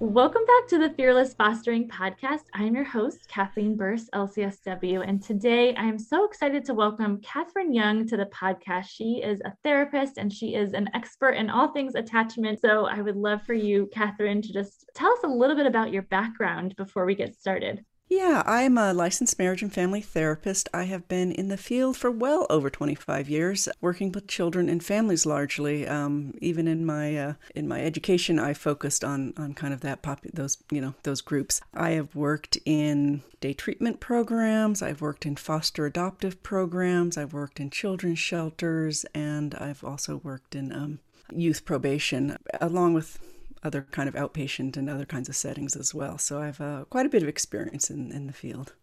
Welcome 0.00 0.42
back 0.46 0.68
to 0.68 0.78
the 0.78 0.90
Fearless 0.90 1.34
Fostering 1.34 1.88
Podcast. 1.88 2.44
I'm 2.54 2.72
your 2.72 2.84
host, 2.84 3.26
Kathleen 3.26 3.76
Burse, 3.76 4.08
LCSW, 4.14 5.02
and 5.04 5.20
today 5.20 5.74
I 5.74 5.86
am 5.86 5.98
so 5.98 6.24
excited 6.24 6.64
to 6.66 6.74
welcome 6.74 7.20
Catherine 7.20 7.74
Young 7.74 8.06
to 8.06 8.16
the 8.16 8.26
podcast. 8.26 8.84
She 8.90 9.20
is 9.24 9.40
a 9.44 9.52
therapist 9.64 10.16
and 10.16 10.32
she 10.32 10.54
is 10.54 10.72
an 10.72 10.88
expert 10.94 11.32
in 11.32 11.50
all 11.50 11.72
things 11.72 11.96
attachment. 11.96 12.60
So 12.60 12.86
I 12.86 13.00
would 13.00 13.16
love 13.16 13.42
for 13.42 13.54
you, 13.54 13.90
Catherine, 13.92 14.40
to 14.40 14.52
just 14.52 14.88
tell 14.94 15.10
us 15.10 15.24
a 15.24 15.28
little 15.28 15.56
bit 15.56 15.66
about 15.66 15.92
your 15.92 16.02
background 16.02 16.76
before 16.76 17.04
we 17.04 17.16
get 17.16 17.34
started. 17.34 17.84
Yeah, 18.08 18.42
I'm 18.46 18.78
a 18.78 18.94
licensed 18.94 19.38
marriage 19.38 19.62
and 19.62 19.72
family 19.72 20.00
therapist. 20.00 20.66
I 20.72 20.84
have 20.84 21.06
been 21.08 21.30
in 21.30 21.48
the 21.48 21.58
field 21.58 21.94
for 21.94 22.10
well 22.10 22.46
over 22.48 22.70
25 22.70 23.28
years, 23.28 23.68
working 23.82 24.12
with 24.12 24.26
children 24.26 24.70
and 24.70 24.82
families 24.82 25.26
largely. 25.26 25.86
Um, 25.86 26.32
even 26.40 26.66
in 26.66 26.86
my 26.86 27.14
uh, 27.16 27.32
in 27.54 27.68
my 27.68 27.82
education, 27.82 28.38
I 28.38 28.54
focused 28.54 29.04
on 29.04 29.34
on 29.36 29.52
kind 29.52 29.74
of 29.74 29.82
that 29.82 30.00
pop 30.00 30.22
those 30.22 30.56
you 30.70 30.80
know 30.80 30.94
those 31.02 31.20
groups. 31.20 31.60
I 31.74 31.90
have 31.90 32.14
worked 32.16 32.56
in 32.64 33.22
day 33.42 33.52
treatment 33.52 34.00
programs. 34.00 34.80
I've 34.80 35.02
worked 35.02 35.26
in 35.26 35.36
foster 35.36 35.84
adoptive 35.84 36.42
programs. 36.42 37.18
I've 37.18 37.34
worked 37.34 37.60
in 37.60 37.68
children's 37.68 38.18
shelters, 38.18 39.04
and 39.14 39.54
I've 39.54 39.84
also 39.84 40.16
worked 40.24 40.54
in 40.54 40.72
um, 40.72 41.00
youth 41.30 41.66
probation, 41.66 42.38
along 42.58 42.94
with 42.94 43.18
other 43.62 43.86
kind 43.90 44.08
of 44.08 44.14
outpatient 44.14 44.76
and 44.76 44.88
other 44.88 45.04
kinds 45.04 45.28
of 45.28 45.36
settings 45.36 45.76
as 45.76 45.94
well. 45.94 46.18
So 46.18 46.40
I've 46.40 46.60
uh, 46.60 46.84
quite 46.84 47.06
a 47.06 47.10
bit 47.10 47.22
of 47.22 47.28
experience 47.28 47.90
in, 47.90 48.12
in 48.12 48.26
the 48.26 48.32
field. 48.32 48.74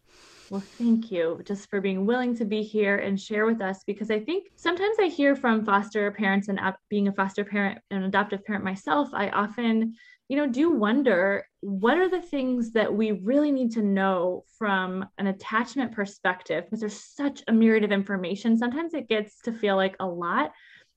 Well, 0.50 0.62
thank 0.62 1.12
you 1.12 1.42
just 1.44 1.70
for 1.70 1.82
being 1.82 2.06
willing 2.06 2.36
to 2.38 2.46
be 2.46 2.62
here 2.62 2.98
and 2.98 3.20
share 3.20 3.46
with 3.46 3.62
us 3.62 3.84
because 3.84 4.12
I 4.12 4.20
think 4.20 4.52
sometimes 4.56 4.98
I 5.00 5.08
hear 5.08 5.36
from 5.36 5.66
foster 5.66 6.12
parents 6.12 6.50
and 6.50 6.60
being 6.90 7.08
a 7.08 7.14
foster 7.14 7.44
parent 7.44 7.80
and 7.90 8.04
adoptive 8.04 8.46
parent 8.46 8.64
myself, 8.64 9.10
I 9.14 9.30
often, 9.30 9.96
you 10.28 10.38
know, 10.38 10.48
do 10.48 10.70
wonder 10.70 11.48
what 11.62 11.98
are 11.98 12.10
the 12.10 12.22
things 12.22 12.72
that 12.74 12.94
we 12.94 13.12
really 13.12 13.52
need 13.52 13.72
to 13.72 13.82
know 13.82 14.44
from 14.58 15.06
an 15.18 15.28
attachment 15.28 15.94
perspective 15.94 16.66
because 16.66 16.80
there's 16.80 17.04
such 17.04 17.42
a 17.48 17.52
myriad 17.52 17.84
of 17.84 17.92
information. 17.92 18.58
Sometimes 18.58 18.94
it 18.94 19.10
gets 19.10 19.42
to 19.42 19.52
feel 19.52 19.76
like 19.76 19.96
a 20.00 20.06
lot. 20.06 20.52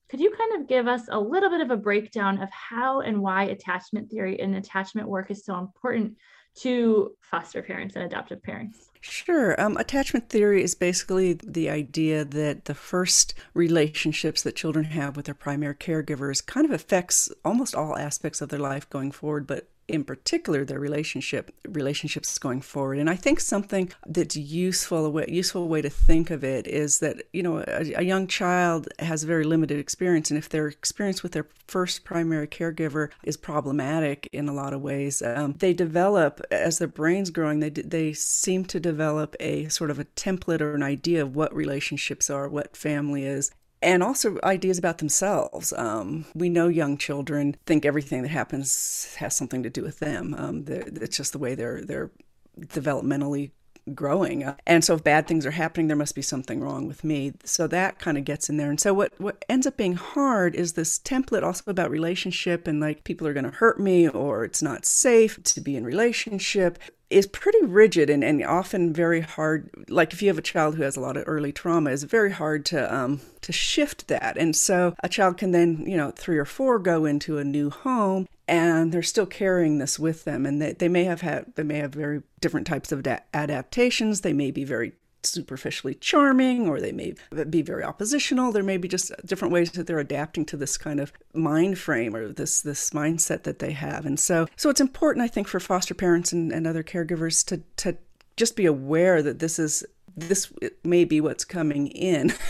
Could 0.09 0.19
you 0.19 0.33
kind 0.35 0.59
of 0.59 0.67
give 0.67 0.87
us 0.87 1.03
a 1.09 1.19
little 1.19 1.49
bit 1.49 1.61
of 1.61 1.69
a 1.69 1.77
breakdown 1.77 2.41
of 2.41 2.49
how 2.51 3.01
and 3.01 3.21
why 3.21 3.43
attachment 3.43 4.09
theory 4.09 4.39
and 4.39 4.55
attachment 4.55 5.07
work 5.07 5.29
is 5.29 5.45
so 5.45 5.57
important 5.59 6.17
to 6.61 7.11
foster 7.21 7.61
parents 7.61 7.95
and 7.95 8.03
adoptive 8.03 8.41
parents? 8.41 8.89
Sure. 9.01 9.59
Um, 9.61 9.77
attachment 9.77 10.29
theory 10.29 10.63
is 10.63 10.73
basically 10.73 11.33
the 11.33 11.69
idea 11.69 12.25
that 12.25 12.65
the 12.65 12.73
first 12.73 13.35
relationships 13.53 14.41
that 14.41 14.55
children 14.55 14.85
have 14.85 15.15
with 15.15 15.27
their 15.27 15.35
primary 15.35 15.75
caregivers 15.75 16.45
kind 16.45 16.65
of 16.65 16.71
affects 16.71 17.31
almost 17.45 17.75
all 17.75 17.95
aspects 17.95 18.41
of 18.41 18.49
their 18.49 18.59
life 18.59 18.89
going 18.89 19.11
forward, 19.11 19.45
but 19.45 19.69
in 19.89 20.03
particular 20.03 20.63
their 20.63 20.79
relationship 20.79 21.51
relationships 21.67 22.37
going 22.37 22.61
forward. 22.61 22.99
And 22.99 23.09
I 23.09 23.15
think 23.15 23.39
something 23.39 23.91
that's 24.05 24.35
useful 24.35 25.05
a 25.05 25.09
way, 25.09 25.25
useful 25.27 25.67
way 25.67 25.81
to 25.81 25.89
think 25.89 26.29
of 26.29 26.43
it 26.43 26.67
is 26.67 26.99
that 26.99 27.23
you 27.33 27.43
know 27.43 27.59
a, 27.67 27.93
a 27.95 28.03
young 28.03 28.27
child 28.27 28.87
has 28.99 29.23
very 29.23 29.43
limited 29.43 29.79
experience, 29.79 30.29
and 30.29 30.37
if 30.37 30.49
their 30.49 30.67
experience 30.67 31.23
with 31.23 31.33
their 31.33 31.47
first 31.67 32.03
primary 32.03 32.47
caregiver 32.47 33.09
is 33.23 33.37
problematic 33.37 34.27
in 34.31 34.47
a 34.47 34.53
lot 34.53 34.73
of 34.73 34.81
ways, 34.81 35.21
um, 35.21 35.53
they 35.59 35.73
develop 35.73 36.41
as 36.51 36.77
their 36.77 36.87
brains 36.87 37.29
growing. 37.29 37.59
They 37.59 37.69
they 37.69 38.13
seem 38.13 38.65
to 38.65 38.79
develop 38.79 39.35
a 39.39 39.67
sort 39.69 39.91
of 39.91 39.99
a 39.99 40.05
template 40.05 40.61
or 40.61 40.75
an 40.75 40.83
idea 40.83 41.21
of 41.21 41.35
what 41.35 41.53
relationships 41.53 42.29
are, 42.29 42.47
what 42.47 42.77
family 42.77 43.23
is, 43.25 43.51
and 43.81 44.03
also 44.03 44.37
ideas 44.43 44.77
about 44.77 44.97
themselves. 44.97 45.73
Um, 45.73 46.25
we 46.35 46.49
know 46.49 46.67
young 46.67 46.97
children 46.97 47.55
think 47.65 47.85
everything 47.85 48.21
that 48.23 48.29
happens 48.29 49.15
has 49.19 49.35
something 49.35 49.63
to 49.63 49.69
do 49.69 49.83
with 49.83 49.99
them. 49.99 50.35
Um, 50.37 50.65
it's 50.67 51.17
just 51.17 51.31
the 51.31 51.39
way 51.39 51.55
they're 51.55 51.81
they're 51.81 52.11
developmentally 52.59 53.51
growing. 53.95 54.53
And 54.65 54.83
so 54.83 54.95
if 54.95 55.03
bad 55.03 55.27
things 55.27 55.45
are 55.45 55.51
happening, 55.51 55.87
there 55.87 55.97
must 55.97 56.15
be 56.15 56.21
something 56.21 56.61
wrong 56.61 56.87
with 56.87 57.03
me. 57.03 57.33
So 57.43 57.67
that 57.67 57.99
kind 57.99 58.17
of 58.17 58.25
gets 58.25 58.49
in 58.49 58.57
there. 58.57 58.69
And 58.69 58.79
so 58.79 58.93
what, 58.93 59.13
what 59.19 59.43
ends 59.49 59.67
up 59.67 59.77
being 59.77 59.95
hard 59.95 60.55
is 60.55 60.73
this 60.73 60.99
template 60.99 61.43
also 61.43 61.63
about 61.67 61.91
relationship 61.91 62.67
and 62.67 62.79
like 62.79 63.03
people 63.03 63.27
are 63.27 63.33
going 63.33 63.45
to 63.45 63.51
hurt 63.51 63.79
me 63.79 64.07
or 64.07 64.43
it's 64.43 64.61
not 64.61 64.85
safe 64.85 65.41
to 65.43 65.61
be 65.61 65.75
in 65.75 65.83
relationship 65.83 66.77
is 67.09 67.27
pretty 67.27 67.63
rigid 67.65 68.09
and, 68.09 68.23
and 68.23 68.43
often 68.45 68.93
very 68.93 69.21
hard 69.21 69.69
like 69.87 70.13
if 70.13 70.21
you 70.21 70.27
have 70.27 70.37
a 70.37 70.43
child 70.43 70.75
who 70.75 70.83
has 70.83 70.95
a 70.95 70.99
lot 70.99 71.17
of 71.17 71.23
early 71.25 71.51
trauma 71.51 71.89
it's 71.89 72.03
very 72.03 72.31
hard 72.31 72.65
to 72.65 72.95
um 72.95 73.19
to 73.41 73.51
shift 73.51 74.07
that. 74.07 74.37
And 74.37 74.55
so 74.55 74.95
a 75.03 75.09
child 75.09 75.37
can 75.37 75.51
then 75.51 75.83
you 75.87 75.97
know 75.97 76.11
three 76.11 76.37
or 76.37 76.45
four 76.45 76.79
go 76.79 77.05
into 77.05 77.37
a 77.37 77.43
new 77.43 77.69
home 77.69 78.27
and 78.47 78.91
they're 78.91 79.03
still 79.03 79.25
carrying 79.25 79.77
this 79.77 79.99
with 79.99 80.23
them. 80.23 80.45
And 80.45 80.61
they, 80.61 80.73
they 80.73 80.89
may 80.89 81.03
have 81.05 81.21
had 81.21 81.53
they 81.55 81.63
may 81.63 81.77
have 81.77 81.93
very 81.93 82.21
different 82.41 82.67
types 82.67 82.91
of 82.91 83.03
da- 83.03 83.19
adaptations. 83.33 84.21
They 84.21 84.33
may 84.33 84.51
be 84.51 84.63
very 84.63 84.93
superficially 85.23 85.95
charming 85.95 86.67
or 86.67 86.79
they 86.79 86.91
may 86.91 87.13
be 87.49 87.61
very 87.61 87.83
oppositional. 87.83 88.51
There 88.51 88.63
may 88.63 88.77
be 88.77 88.87
just 88.87 89.11
different 89.25 89.53
ways 89.53 89.71
that 89.71 89.87
they're 89.87 89.99
adapting 89.99 90.45
to 90.45 90.57
this 90.57 90.77
kind 90.77 90.99
of 90.99 91.11
mind 91.33 91.77
frame 91.77 92.15
or 92.15 92.29
this 92.29 92.61
this 92.61 92.91
mindset 92.91 93.43
that 93.43 93.59
they 93.59 93.71
have. 93.71 94.05
And 94.05 94.19
so 94.19 94.47
so 94.55 94.69
it's 94.69 94.81
important 94.81 95.23
i 95.23 95.27
think 95.27 95.47
for 95.47 95.59
foster 95.59 95.93
parents 95.93 96.31
and, 96.31 96.51
and 96.51 96.65
other 96.65 96.83
caregivers 96.83 97.45
to 97.45 97.61
to 97.77 97.97
just 98.37 98.55
be 98.55 98.65
aware 98.65 99.21
that 99.21 99.39
this 99.39 99.59
is 99.59 99.85
this 100.15 100.51
may 100.83 101.05
be 101.05 101.21
what's 101.21 101.45
coming 101.45 101.87
in. 101.87 102.33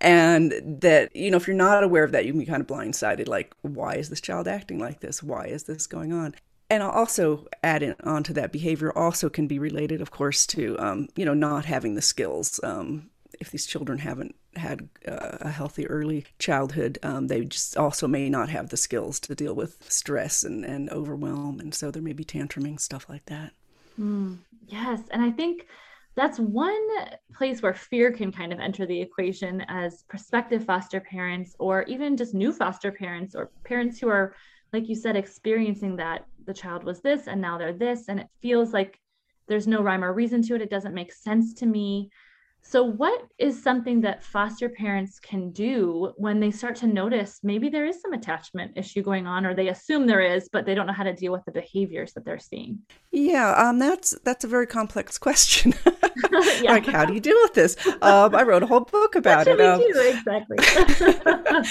And 0.00 0.52
that 0.82 1.16
you 1.16 1.30
know 1.30 1.38
if 1.38 1.46
you're 1.46 1.56
not 1.56 1.82
aware 1.82 2.04
of 2.04 2.12
that 2.12 2.26
you 2.26 2.32
can 2.32 2.40
be 2.40 2.44
kind 2.44 2.60
of 2.60 2.66
blindsided 2.66 3.26
like 3.26 3.54
why 3.62 3.94
is 3.94 4.10
this 4.10 4.20
child 4.20 4.46
acting 4.46 4.78
like 4.78 5.00
this? 5.00 5.22
Why 5.22 5.46
is 5.46 5.62
this 5.62 5.86
going 5.86 6.12
on 6.12 6.34
and 6.74 6.82
I'll 6.82 6.90
also 6.90 7.46
add 7.62 7.84
in 7.84 7.94
onto 8.02 8.32
that 8.32 8.50
behavior 8.50 8.96
also 8.98 9.28
can 9.28 9.46
be 9.46 9.60
related, 9.60 10.00
of 10.00 10.10
course, 10.10 10.44
to 10.48 10.76
um, 10.78 11.08
you 11.14 11.24
know 11.24 11.34
not 11.34 11.64
having 11.64 11.94
the 11.94 12.02
skills. 12.02 12.60
Um, 12.62 13.10
if 13.40 13.50
these 13.50 13.66
children 13.66 13.98
haven't 13.98 14.34
had 14.56 14.88
uh, 15.06 15.38
a 15.40 15.50
healthy 15.50 15.86
early 15.86 16.24
childhood, 16.38 16.98
um, 17.02 17.28
they 17.28 17.44
just 17.44 17.76
also 17.76 18.06
may 18.08 18.28
not 18.28 18.48
have 18.48 18.70
the 18.70 18.76
skills 18.76 19.18
to 19.20 19.34
deal 19.34 19.54
with 19.54 19.76
stress 19.90 20.44
and, 20.44 20.64
and 20.64 20.90
overwhelm, 20.90 21.60
and 21.60 21.74
so 21.74 21.90
there 21.90 22.02
may 22.02 22.12
be 22.12 22.24
tantruming 22.24 22.80
stuff 22.80 23.08
like 23.08 23.26
that. 23.26 23.52
Mm, 23.98 24.38
yes, 24.66 25.00
and 25.12 25.22
I 25.22 25.30
think 25.30 25.66
that's 26.16 26.38
one 26.38 26.88
place 27.34 27.62
where 27.62 27.74
fear 27.74 28.12
can 28.12 28.30
kind 28.32 28.52
of 28.52 28.60
enter 28.60 28.86
the 28.86 29.00
equation 29.00 29.64
as 29.68 30.02
prospective 30.08 30.64
foster 30.64 31.00
parents, 31.00 31.54
or 31.58 31.84
even 31.84 32.16
just 32.16 32.34
new 32.34 32.52
foster 32.52 32.90
parents, 32.90 33.34
or 33.36 33.50
parents 33.64 34.00
who 34.00 34.08
are 34.08 34.34
like 34.74 34.88
you 34.88 34.96
said, 34.96 35.16
experiencing 35.16 35.94
that 35.96 36.26
the 36.46 36.54
child 36.54 36.84
was 36.84 37.00
this 37.00 37.26
and 37.26 37.40
now 37.40 37.58
they're 37.58 37.72
this, 37.72 38.08
and 38.08 38.20
it 38.20 38.28
feels 38.40 38.72
like 38.72 38.98
there's 39.48 39.66
no 39.66 39.82
rhyme 39.82 40.04
or 40.04 40.12
reason 40.12 40.42
to 40.42 40.54
it. 40.54 40.62
It 40.62 40.70
doesn't 40.70 40.94
make 40.94 41.12
sense 41.12 41.54
to 41.54 41.66
me. 41.66 42.10
So, 42.66 42.82
what 42.82 43.26
is 43.38 43.62
something 43.62 44.00
that 44.00 44.24
foster 44.24 44.70
parents 44.70 45.20
can 45.20 45.50
do 45.50 46.12
when 46.16 46.40
they 46.40 46.50
start 46.50 46.76
to 46.76 46.86
notice 46.86 47.40
maybe 47.42 47.68
there 47.68 47.84
is 47.84 48.00
some 48.00 48.14
attachment 48.14 48.72
issue 48.74 49.02
going 49.02 49.26
on, 49.26 49.44
or 49.44 49.54
they 49.54 49.68
assume 49.68 50.06
there 50.06 50.22
is, 50.22 50.48
but 50.50 50.64
they 50.64 50.74
don't 50.74 50.86
know 50.86 50.94
how 50.94 51.04
to 51.04 51.14
deal 51.14 51.30
with 51.30 51.44
the 51.44 51.52
behaviors 51.52 52.14
that 52.14 52.24
they're 52.24 52.38
seeing? 52.38 52.78
Yeah, 53.12 53.52
um, 53.52 53.78
that's 53.78 54.18
that's 54.24 54.44
a 54.44 54.48
very 54.48 54.66
complex 54.66 55.18
question. 55.26 55.74
yeah. 56.62 56.72
like, 56.72 56.86
how 56.86 57.04
do 57.04 57.12
you 57.12 57.20
deal 57.20 57.36
with 57.42 57.54
this? 57.54 57.76
Um, 58.00 58.34
I 58.34 58.42
wrote 58.42 58.62
a 58.62 58.66
whole 58.66 58.80
book 58.80 59.14
about 59.14 59.46
it. 59.46 59.60
Um, 59.60 59.82
exactly. 59.82 60.56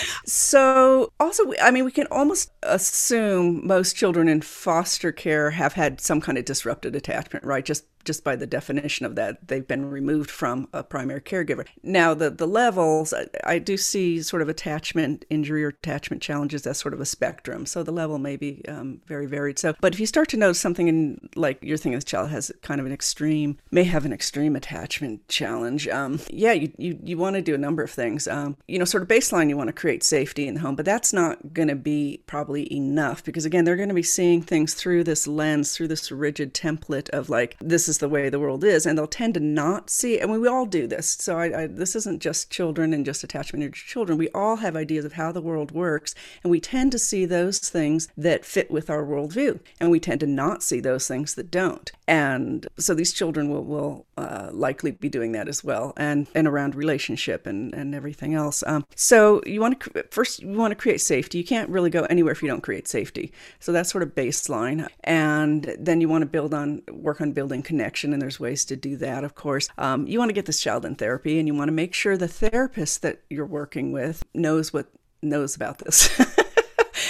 so, 0.26 1.12
also, 1.20 1.54
I 1.62 1.72
mean, 1.72 1.86
we 1.86 1.92
can 1.92 2.08
almost 2.12 2.52
assume 2.62 3.66
most 3.66 3.96
children 3.96 4.28
in 4.28 4.42
foster 4.42 5.12
care 5.12 5.52
have 5.52 5.74
had 5.74 6.00
some 6.00 6.22
kind 6.22 6.38
of 6.38 6.46
disrupted 6.46 6.96
attachment, 6.96 7.46
right? 7.46 7.66
Just 7.66 7.86
just 8.06 8.24
by 8.24 8.36
the 8.36 8.48
definition 8.48 9.06
of 9.06 9.16
that, 9.16 9.48
they've 9.48 9.68
been 9.68 9.90
removed 9.90 10.30
from 10.30 10.68
a 10.74 10.84
primary 10.84 11.22
caregiver. 11.22 11.66
Now, 11.82 12.14
the, 12.14 12.30
the 12.30 12.48
levels, 12.48 13.14
I, 13.14 13.28
I 13.44 13.60
do 13.60 13.78
see 13.78 14.22
sort 14.22 14.42
of 14.42 14.50
attachment 14.50 15.26
injury 15.30 15.64
or 15.64 15.70
attachment 15.70 16.22
challenges 16.22 16.68
as 16.68 16.78
sort 16.78 16.94
of 16.94 17.02
a 17.02 17.06
spectrum. 17.06 17.66
So 17.66 17.84
the 17.84 17.92
level 17.92 18.18
may 18.18 18.36
be 18.36 18.64
um, 18.68 19.02
very 19.06 19.26
varied. 19.26 19.60
So, 19.60 19.76
but 19.82 19.94
if 19.94 20.00
you 20.00 20.06
start 20.06 20.30
to 20.30 20.38
notice 20.38 20.60
something 20.60 20.88
in, 20.88 21.30
like 21.36 21.60
you're 21.62 21.78
thinking 21.78 21.98
this 21.98 22.04
child 22.04 22.30
has 22.30 22.52
kind 22.62 22.80
of 22.80 22.86
an 22.86 22.94
extreme, 22.94 23.58
may 23.72 23.84
have 23.84 24.06
an 24.06 24.14
extreme 24.14 24.56
attachment 24.56 25.28
challenge, 25.28 25.88
um, 25.88 26.20
yeah, 26.30 26.54
you, 26.54 26.72
you, 26.78 27.00
you 27.04 27.18
want 27.18 27.36
to 27.36 27.42
do 27.42 27.56
a 27.56 27.58
number 27.58 27.84
of 27.84 27.92
things. 27.92 28.28
Um, 28.28 28.58
you 28.68 28.80
know, 28.80 28.86
sort 28.86 29.04
of 29.04 29.10
baseline, 29.10 29.50
you 29.50 29.58
want 29.58 29.70
to 29.70 29.74
create 29.74 30.04
safety 30.04 30.48
in 30.48 30.56
the 30.56 30.62
home, 30.62 30.76
but 30.76 30.86
that's 30.86 31.14
not 31.14 31.54
going 31.54 31.68
to 31.68 31.76
be 31.76 32.22
probably 32.28 32.72
enough 32.74 33.24
because, 33.24 33.46
again, 33.46 33.66
they're 33.66 33.76
going 33.76 33.90
to 33.90 33.96
be 33.96 34.04
seeing 34.04 34.42
things 34.42 34.74
through 34.74 35.04
this 35.04 35.28
lens, 35.28 35.76
through 35.76 35.88
this 35.88 36.12
rigid 36.12 36.54
template 36.54 37.10
of 37.10 37.30
like, 37.30 37.56
this 37.60 37.88
is 37.88 37.93
the 37.98 38.10
way 38.10 38.30
the 38.30 38.40
world 38.40 38.64
is. 38.64 38.86
And 38.86 38.98
they'll 38.98 39.08
tend 39.08 39.34
to 39.36 39.40
not 39.40 39.90
see, 39.90 40.20
and 40.20 40.32
we 40.32 40.48
all 40.48 40.66
do 40.66 40.88
this. 40.88 41.08
So 41.20 41.38
I, 41.38 41.64
I, 41.64 41.68
this 41.68 41.96
isn't 41.96 42.22
just 42.22 42.50
children 42.50 42.94
and 42.94 43.06
just 43.06 43.24
attachment 43.24 43.64
to 43.64 43.72
children. 43.72 44.18
We 44.18 44.30
all 44.30 44.58
have 44.58 44.76
ideas 44.76 45.06
of 45.06 45.14
how 45.14 45.32
the 45.32 45.42
world 45.42 45.72
works, 45.72 46.16
and 46.44 46.52
we 46.52 46.60
tend 46.60 46.92
to 46.94 47.00
see 47.00 47.26
those 47.26 47.60
things 47.60 48.08
that 48.18 48.46
fit 48.46 48.72
with 48.72 48.90
our 48.90 49.04
worldview, 49.04 49.60
and 49.80 49.92
we 49.92 50.00
tend 50.00 50.20
to 50.22 50.28
not 50.28 50.64
see 50.64 50.80
those 50.80 51.08
things 51.08 51.36
that 51.36 51.52
don't. 51.52 51.92
And 52.08 52.68
so 52.78 52.94
these 52.94 53.14
children 53.14 53.50
will, 53.50 53.64
will 53.64 54.06
uh, 54.18 54.50
likely 54.52 54.92
be 54.92 55.10
doing 55.10 55.32
that 55.34 55.48
as 55.48 55.64
well, 55.64 55.94
and, 55.98 56.28
and 56.36 56.48
around 56.48 56.76
relationship 56.76 57.46
and, 57.46 57.74
and 57.74 57.96
everything 57.96 58.34
else. 58.34 58.64
Um, 58.66 58.86
so 58.96 59.42
you 59.46 59.62
want 59.62 59.80
to 59.80 60.06
first 60.12 60.42
you 60.42 60.58
want 60.58 60.72
to 60.72 60.76
create 60.76 61.02
safety. 61.02 61.38
You 61.38 61.44
can't 61.44 61.70
really 61.70 61.90
go 61.90 62.04
anywhere 62.04 62.32
if 62.32 62.42
you 62.42 62.50
don't 62.50 62.62
create 62.62 62.88
safety. 62.88 63.32
So 63.60 63.72
that's 63.72 63.92
sort 63.92 64.04
of 64.04 64.16
baseline, 64.16 64.88
and 65.04 65.76
then 65.80 66.02
you 66.02 66.10
want 66.10 66.22
to 66.22 66.26
build 66.26 66.54
on 66.54 66.82
work 66.92 67.22
on 67.22 67.32
building 67.32 67.62
connection, 67.62 67.83
and 68.14 68.22
there's 68.22 68.40
ways 68.40 68.66
to 68.66 68.76
do 68.76 68.98
that. 68.98 69.24
Of 69.24 69.36
course, 69.36 69.70
um, 69.78 70.08
you 70.08 70.20
want 70.20 70.30
to 70.30 70.34
get 70.34 70.46
this 70.46 70.62
child 70.62 70.86
in 70.86 70.96
therapy, 70.96 71.40
and 71.40 71.48
you 71.48 71.54
want 71.54 71.68
to 71.68 71.74
make 71.74 71.94
sure 71.94 72.18
the 72.18 72.28
therapist 72.28 73.02
that 73.02 73.22
you're 73.30 73.46
working 73.46 73.92
with 73.92 74.24
knows 74.34 74.74
what 74.74 74.88
knows 75.22 75.56
about 75.56 75.80
this. 75.80 76.10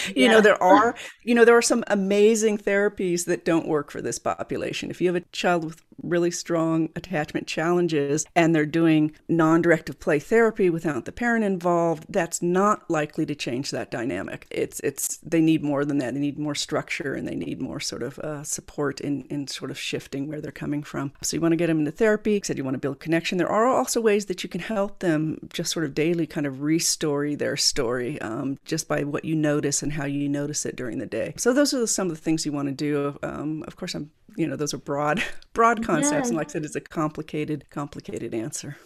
you 0.07 0.23
yeah. 0.23 0.31
know 0.31 0.41
there 0.41 0.61
are 0.61 0.95
you 1.23 1.35
know 1.35 1.45
there 1.45 1.57
are 1.57 1.61
some 1.61 1.83
amazing 1.87 2.57
therapies 2.57 3.25
that 3.25 3.45
don't 3.45 3.67
work 3.67 3.91
for 3.91 4.01
this 4.01 4.19
population 4.19 4.89
if 4.89 4.99
you 5.01 5.07
have 5.07 5.15
a 5.15 5.25
child 5.31 5.63
with 5.63 5.81
really 6.01 6.31
strong 6.31 6.89
attachment 6.95 7.47
challenges 7.47 8.25
and 8.35 8.55
they're 8.55 8.65
doing 8.65 9.11
non-directive 9.27 9.99
play 9.99 10.19
therapy 10.19 10.69
without 10.69 11.05
the 11.05 11.11
parent 11.11 11.43
involved 11.43 12.05
that's 12.09 12.41
not 12.41 12.89
likely 12.89 13.25
to 13.25 13.35
change 13.35 13.71
that 13.71 13.91
dynamic. 13.91 14.47
It's 14.49 14.79
it's 14.81 15.17
they 15.17 15.41
need 15.41 15.63
more 15.63 15.85
than 15.85 15.97
that. 15.99 16.13
They 16.13 16.19
need 16.19 16.39
more 16.39 16.55
structure 16.55 17.13
and 17.13 17.27
they 17.27 17.35
need 17.35 17.61
more 17.61 17.79
sort 17.79 18.03
of 18.03 18.19
uh, 18.19 18.43
support 18.43 19.01
in 19.01 19.23
in 19.29 19.47
sort 19.47 19.71
of 19.71 19.79
shifting 19.79 20.27
where 20.27 20.41
they're 20.41 20.51
coming 20.51 20.83
from. 20.83 21.11
So 21.21 21.35
you 21.35 21.41
want 21.41 21.53
to 21.53 21.57
get 21.57 21.67
them 21.67 21.79
into 21.79 21.91
therapy. 21.91 22.41
Said 22.43 22.57
you 22.57 22.63
want 22.63 22.75
to 22.75 22.79
build 22.79 22.99
connection. 22.99 23.37
There 23.37 23.49
are 23.49 23.67
also 23.67 24.01
ways 24.01 24.25
that 24.25 24.43
you 24.43 24.49
can 24.49 24.61
help 24.61 24.99
them 24.99 25.49
just 25.51 25.71
sort 25.71 25.85
of 25.85 25.93
daily 25.93 26.27
kind 26.27 26.47
of 26.47 26.55
restory 26.55 27.37
their 27.37 27.57
story 27.57 28.19
um, 28.21 28.57
just 28.65 28.87
by 28.87 29.03
what 29.03 29.25
you 29.25 29.35
notice 29.35 29.83
and 29.83 29.93
how 29.93 30.05
you 30.05 30.29
notice 30.29 30.65
it 30.65 30.75
during 30.75 30.99
the 30.99 31.05
day. 31.05 31.33
So 31.37 31.53
those 31.53 31.73
are 31.73 31.85
some 31.87 32.09
of 32.09 32.15
the 32.15 32.21
things 32.21 32.45
you 32.45 32.51
want 32.51 32.67
to 32.67 32.73
do. 32.73 33.17
Um, 33.23 33.63
of 33.67 33.75
course 33.75 33.95
i'm 33.95 34.11
you 34.37 34.47
know 34.47 34.55
those 34.55 34.73
are 34.73 34.79
broad 34.79 35.23
broad 35.53 35.85
concepts 35.85 36.11
yes. 36.11 36.27
and 36.29 36.37
like 36.37 36.49
i 36.49 36.51
said 36.53 36.65
it's 36.65 36.75
a 36.75 36.81
complicated 36.81 37.65
complicated 37.69 38.33
answer 38.33 38.77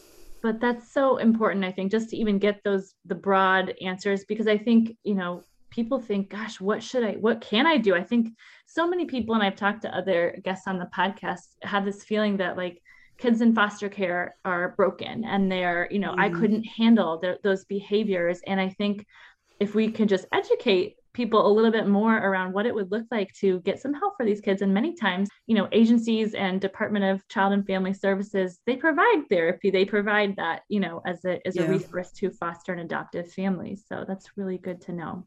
but 0.41 0.59
that's 0.59 0.91
so 0.91 1.17
important 1.17 1.65
i 1.65 1.71
think 1.71 1.91
just 1.91 2.09
to 2.09 2.17
even 2.17 2.39
get 2.39 2.61
those 2.63 2.93
the 3.05 3.15
broad 3.15 3.73
answers 3.81 4.25
because 4.25 4.47
i 4.47 4.57
think 4.57 4.95
you 5.03 5.15
know 5.15 5.43
people 5.69 5.99
think 5.99 6.29
gosh 6.29 6.61
what 6.61 6.81
should 6.81 7.03
i 7.03 7.13
what 7.13 7.41
can 7.41 7.65
i 7.65 7.77
do 7.77 7.95
i 7.95 8.03
think 8.03 8.29
so 8.65 8.87
many 8.87 9.05
people 9.05 9.35
and 9.35 9.43
i've 9.43 9.55
talked 9.55 9.81
to 9.81 9.97
other 9.97 10.37
guests 10.43 10.67
on 10.67 10.79
the 10.79 10.89
podcast 10.95 11.55
have 11.63 11.85
this 11.85 12.03
feeling 12.03 12.37
that 12.37 12.57
like 12.57 12.81
kids 13.17 13.41
in 13.41 13.53
foster 13.53 13.89
care 13.89 14.35
are 14.45 14.73
broken 14.77 15.25
and 15.25 15.51
they're 15.51 15.87
you 15.91 15.99
know 15.99 16.13
mm. 16.13 16.19
i 16.19 16.29
couldn't 16.29 16.63
handle 16.63 17.19
their, 17.19 17.37
those 17.43 17.65
behaviors 17.65 18.39
and 18.47 18.61
i 18.61 18.69
think 18.69 19.05
if 19.59 19.73
we 19.73 19.89
can 19.89 20.07
just 20.07 20.25
educate 20.31 20.96
people 21.17 21.47
a 21.47 21.51
little 21.51 21.71
bit 21.71 21.87
more 21.87 22.15
around 22.15 22.53
what 22.53 22.67
it 22.67 22.75
would 22.75 22.91
look 22.91 23.05
like 23.09 23.33
to 23.33 23.59
get 23.61 23.81
some 23.81 23.91
help 23.91 24.13
for 24.15 24.25
these 24.25 24.39
kids 24.39 24.61
and 24.61 24.71
many 24.71 24.93
times 24.93 25.27
you 25.47 25.55
know 25.55 25.67
agencies 25.71 26.35
and 26.35 26.61
department 26.61 27.03
of 27.03 27.27
child 27.27 27.51
and 27.53 27.65
family 27.65 27.91
services 27.91 28.59
they 28.67 28.75
provide 28.75 29.23
therapy 29.27 29.71
they 29.71 29.83
provide 29.83 30.35
that 30.35 30.61
you 30.69 30.79
know 30.79 31.01
as 31.07 31.25
a 31.25 31.45
as 31.47 31.55
yeah. 31.55 31.63
a 31.63 31.69
resource 31.69 32.11
to 32.11 32.29
foster 32.29 32.71
and 32.71 32.81
adoptive 32.81 33.31
families 33.33 33.83
so 33.89 34.05
that's 34.07 34.37
really 34.37 34.59
good 34.59 34.79
to 34.79 34.93
know 34.93 35.25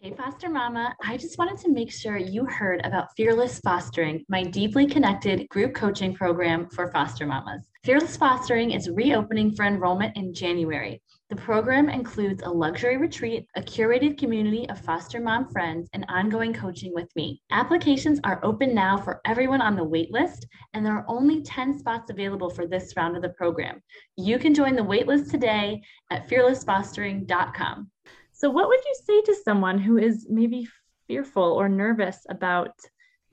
Hey, 0.00 0.12
Foster 0.12 0.50
Mama. 0.50 0.94
I 1.02 1.16
just 1.16 1.38
wanted 1.38 1.56
to 1.60 1.72
make 1.72 1.90
sure 1.90 2.18
you 2.18 2.44
heard 2.44 2.84
about 2.84 3.08
Fearless 3.16 3.58
Fostering, 3.60 4.22
my 4.28 4.42
deeply 4.42 4.86
connected 4.86 5.48
group 5.48 5.74
coaching 5.74 6.12
program 6.12 6.68
for 6.68 6.92
foster 6.92 7.24
mamas. 7.24 7.62
Fearless 7.84 8.14
Fostering 8.14 8.72
is 8.72 8.90
reopening 8.90 9.54
for 9.54 9.64
enrollment 9.64 10.14
in 10.14 10.34
January. 10.34 11.00
The 11.30 11.36
program 11.36 11.88
includes 11.88 12.42
a 12.42 12.50
luxury 12.50 12.98
retreat, 12.98 13.46
a 13.56 13.62
curated 13.62 14.18
community 14.18 14.68
of 14.68 14.78
foster 14.78 15.20
mom 15.20 15.48
friends, 15.48 15.88
and 15.94 16.04
ongoing 16.08 16.52
coaching 16.52 16.92
with 16.92 17.08
me. 17.16 17.40
Applications 17.50 18.20
are 18.24 18.44
open 18.44 18.74
now 18.74 18.98
for 18.98 19.22
everyone 19.24 19.62
on 19.62 19.74
the 19.74 19.86
waitlist, 19.86 20.44
and 20.74 20.84
there 20.84 20.92
are 20.92 21.06
only 21.08 21.40
10 21.42 21.78
spots 21.78 22.10
available 22.10 22.50
for 22.50 22.66
this 22.66 22.92
round 22.94 23.16
of 23.16 23.22
the 23.22 23.30
program. 23.30 23.80
You 24.18 24.38
can 24.38 24.52
join 24.52 24.76
the 24.76 24.82
waitlist 24.82 25.30
today 25.30 25.80
at 26.10 26.28
fearlessfostering.com. 26.28 27.90
So, 28.32 28.50
what 28.50 28.68
would 28.68 28.84
you 28.84 28.94
say 29.02 29.22
to 29.22 29.40
someone 29.42 29.78
who 29.78 29.96
is 29.96 30.26
maybe 30.28 30.68
fearful 31.06 31.42
or 31.42 31.70
nervous 31.70 32.18
about 32.28 32.72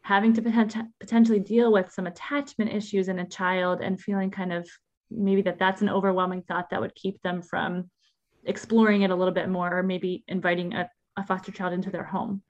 having 0.03 0.31
to 0.33 0.81
potentially 1.01 1.39
deal 1.39 1.73
with 1.73 1.91
some 1.91 2.07
attachment 2.07 2.73
issues 2.73 3.09
in 3.09 3.19
a 3.19 3.27
child 3.27 3.81
and 3.81 3.99
feeling 3.99 4.31
kind 4.31 4.53
of 4.53 4.67
maybe 5.11 5.41
that 5.43 5.59
that's 5.59 5.81
an 5.81 5.89
overwhelming 5.89 6.43
thought 6.43 6.69
that 6.69 6.81
would 6.81 6.95
keep 6.95 7.21
them 7.21 7.41
from 7.41 7.89
exploring 8.45 9.03
it 9.03 9.11
a 9.11 9.15
little 9.15 9.33
bit 9.33 9.49
more 9.49 9.77
or 9.77 9.83
maybe 9.83 10.23
inviting 10.27 10.73
a, 10.73 10.89
a 11.17 11.25
foster 11.25 11.51
child 11.51 11.73
into 11.73 11.91
their 11.91 12.03
home? 12.03 12.41